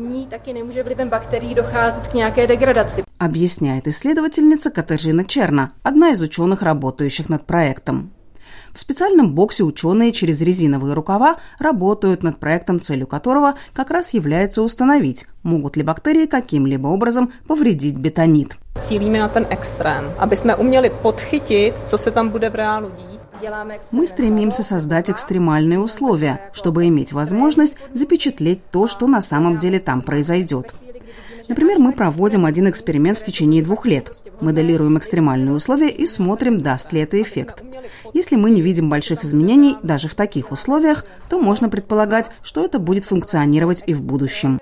Объясняет 3.17 3.87
исследовательница 3.87 4.69
Катержина 4.69 5.23
Черна, 5.23 5.71
одна 5.81 6.09
из 6.09 6.21
ученых, 6.21 6.63
работающих 6.63 7.29
над 7.29 7.45
проектом. 7.45 8.11
В 8.73 8.79
специальном 8.79 9.35
боксе 9.35 9.63
ученые 9.63 10.11
через 10.11 10.41
резиновые 10.41 10.93
рукава 10.93 11.37
работают 11.59 12.23
над 12.23 12.39
проектом, 12.39 12.79
целью 12.79 13.07
которого 13.07 13.55
как 13.73 13.91
раз 13.91 14.13
является 14.13 14.61
установить, 14.61 15.25
могут 15.43 15.75
ли 15.77 15.83
бактерии 15.83 16.25
каким-либо 16.25 16.87
образом 16.87 17.33
повредить 17.47 17.99
бетонит. 17.99 18.57
Cílíme 18.81 19.19
na 19.19 19.27
ten 19.27 19.45
extrém, 19.49 20.13
aby 20.17 20.35
jsme 20.35 20.55
uměli 20.55 20.89
podchytit, 20.89 21.73
co 21.85 21.97
se 21.97 22.11
tam 22.11 22.29
bude 22.29 22.49
v 22.49 22.55
reálu 22.55 22.89
dít. 22.89 23.11
Мы 23.91 24.07
стремимся 24.07 24.61
создать 24.61 25.09
экстремальные 25.09 25.79
условия, 25.79 26.39
чтобы 26.53 26.87
иметь 26.87 27.11
возможность 27.11 27.75
запечатлеть 27.91 28.59
то, 28.69 28.87
что 28.87 29.07
на 29.07 29.21
самом 29.21 29.57
деле 29.57 29.79
там 29.79 30.03
произойдет. 30.03 30.75
Например, 31.51 31.79
мы 31.79 31.91
проводим 31.91 32.45
один 32.45 32.69
эксперимент 32.69 33.17
в 33.17 33.25
течение 33.25 33.61
двух 33.61 33.85
лет. 33.85 34.15
Моделируем 34.39 34.97
экстремальные 34.97 35.53
условия 35.53 35.89
и 35.89 36.05
смотрим, 36.05 36.61
даст 36.61 36.93
ли 36.93 37.01
это 37.01 37.21
эффект. 37.21 37.61
Если 38.13 38.37
мы 38.37 38.51
не 38.51 38.61
видим 38.61 38.87
больших 38.87 39.25
изменений 39.25 39.75
даже 39.83 40.07
в 40.07 40.15
таких 40.15 40.53
условиях, 40.53 41.03
то 41.27 41.39
можно 41.39 41.67
предполагать, 41.67 42.31
что 42.41 42.63
это 42.63 42.79
будет 42.79 43.03
функционировать 43.03 43.83
и 43.85 43.93
в 43.93 44.01
будущем. 44.01 44.61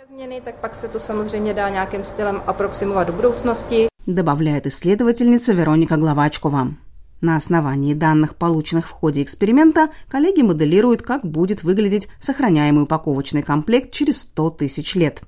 Добавляет 4.08 4.66
исследовательница 4.66 5.54
Вероника 5.54 5.96
Главачкова. 5.96 6.70
На 7.22 7.36
основании 7.36 7.94
данных, 7.94 8.36
полученных 8.36 8.88
в 8.88 8.92
ходе 8.92 9.22
эксперимента, 9.22 9.90
коллеги 10.08 10.42
моделируют, 10.42 11.04
как 11.04 11.24
будет 11.24 11.62
выглядеть 11.62 12.08
сохраняемый 12.20 12.86
упаковочный 12.86 13.44
комплект 13.44 13.92
через 13.92 14.24
100 14.24 14.50
тысяч 14.50 14.96
лет. 14.96 15.22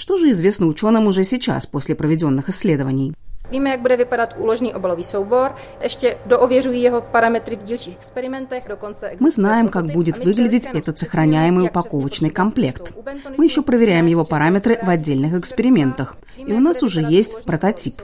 Что 0.00 0.16
же 0.16 0.30
известно 0.30 0.66
ученым 0.66 1.08
уже 1.08 1.24
сейчас, 1.24 1.66
после 1.66 1.94
проведенных 1.94 2.48
исследований? 2.48 3.12
Víme, 3.50 3.70
jak 3.70 3.80
bude 3.80 3.96
vypadat 3.96 4.34
úložný 4.38 4.74
obalový 4.74 5.04
soubor, 5.04 5.54
ještě 5.82 6.16
doověřují 6.26 6.82
jeho 6.82 7.00
parametry 7.00 7.56
в 7.56 7.62
dílčích 7.62 7.96
экспериментах, 7.96 8.62
доkonce 8.68 9.12
Мы 9.20 9.30
знаем, 9.30 9.68
как 9.68 9.86
будет 9.86 10.24
выглядеть 10.24 10.66
этот 10.74 10.98
сохраняемый 10.98 11.64
упаковочный 11.64 12.30
комплект. 12.30 12.92
Мы 13.36 13.46
еще 13.46 13.62
проверяем 13.62 14.06
его 14.06 14.24
параметры 14.24 14.78
в 14.82 14.88
отдельных 14.88 15.34
экспериментах, 15.34 16.16
и 16.36 16.52
у 16.52 16.60
нас 16.60 16.82
уже 16.82 17.00
есть 17.00 17.44
прототип. 17.44 18.02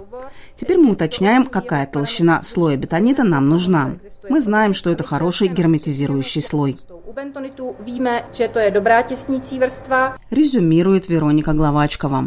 Теперь 0.57 0.79
мы 0.79 0.93
уточняем, 0.93 1.47
какая 1.47 1.87
толщина 1.87 2.43
слоя 2.43 2.77
бетонита 2.77 3.23
нам 3.23 3.49
нужна. 3.49 3.91
Мы 4.29 4.41
знаем, 4.41 4.75
что 4.75 4.91
это 4.91 5.05
хороший 5.05 5.49
герметизирующий 5.49 6.43
слой. 6.43 6.79
Резюмирует 10.31 11.09
Вероника 11.09 11.53
Главачкова. 11.53 12.25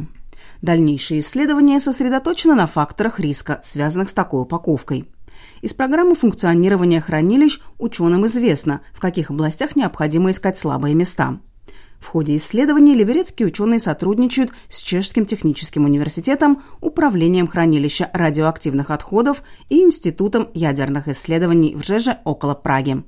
Дальнейшие 0.61 1.21
исследования 1.21 1.79
сосредоточены 1.79 2.53
на 2.53 2.67
факторах 2.67 3.19
риска, 3.19 3.61
связанных 3.63 4.09
с 4.09 4.13
такой 4.13 4.41
упаковкой. 4.41 5.09
Из 5.61 5.73
программы 5.73 6.15
функционирования 6.15 6.99
хранилищ 6.99 7.59
ученым 7.77 8.25
известно, 8.25 8.81
в 8.93 8.99
каких 8.99 9.29
областях 9.29 9.75
необходимо 9.75 10.31
искать 10.31 10.57
слабые 10.57 10.95
места. 10.95 11.39
В 11.99 12.07
ходе 12.07 12.35
исследований 12.37 12.95
либерецкие 12.95 13.47
ученые 13.47 13.79
сотрудничают 13.79 14.51
с 14.69 14.81
Чешским 14.81 15.25
техническим 15.25 15.83
университетом, 15.83 16.63
Управлением 16.79 17.47
хранилища 17.47 18.09
радиоактивных 18.13 18.89
отходов 18.89 19.43
и 19.67 19.81
Институтом 19.81 20.49
ядерных 20.53 21.09
исследований 21.09 21.75
в 21.75 21.85
Жеже 21.85 22.19
около 22.23 22.53
Праги. 22.53 23.03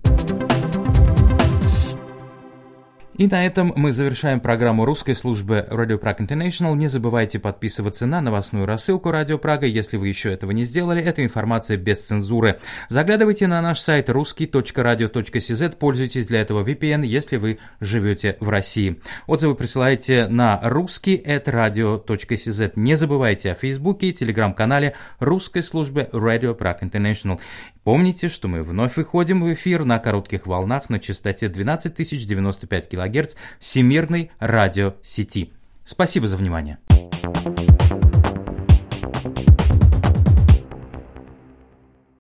И 3.22 3.28
на 3.28 3.46
этом 3.46 3.72
мы 3.76 3.92
завершаем 3.92 4.40
программу 4.40 4.84
русской 4.84 5.14
службы 5.14 5.68
Radio 5.70 6.02
Prague 6.02 6.28
International. 6.28 6.76
Не 6.76 6.88
забывайте 6.88 7.38
подписываться 7.38 8.08
на 8.08 8.20
новостную 8.20 8.66
рассылку 8.66 9.12
Радио 9.12 9.38
Прага, 9.38 9.68
если 9.68 9.98
вы 9.98 10.08
еще 10.08 10.34
этого 10.34 10.50
не 10.50 10.64
сделали. 10.64 11.04
Это 11.04 11.24
информация 11.24 11.78
без 11.78 12.04
цензуры. 12.04 12.60
Заглядывайте 12.90 13.46
на 13.46 13.62
наш 13.62 13.80
сайт 13.80 14.10
русский.радио.cz. 14.10 15.78
Пользуйтесь 15.78 16.26
для 16.26 16.42
этого 16.42 16.64
VPN, 16.64 17.06
если 17.06 17.38
вы 17.38 17.60
живете 17.80 18.38
в 18.40 18.50
России. 18.50 19.00
Отзывы 19.28 19.54
присылайте 19.54 20.28
на 20.28 20.60
русский.radio.cz. 20.64 22.72
Не 22.76 22.96
забывайте 22.96 23.52
о 23.52 23.56
Фейсбуке 23.56 24.08
и 24.08 24.14
Телеграм-канале 24.14 24.96
русской 25.20 25.62
службы 25.62 26.10
Radio 26.12 26.58
Prague 26.58 26.82
International. 26.82 27.40
Помните, 27.84 28.30
что 28.30 28.48
мы 28.48 28.62
вновь 28.64 28.96
выходим 28.98 29.42
в 29.42 29.54
эфир 29.54 29.86
на 29.86 29.98
коротких 29.98 30.46
волнах 30.46 30.90
на 30.90 31.00
частоте 31.00 31.48
12095 31.48 32.90
кГц 32.90 33.36
Всемирной 33.60 34.32
радиосети. 34.40 35.52
Спасибо 35.84 36.28
за 36.28 36.38
внимание. 36.38 36.78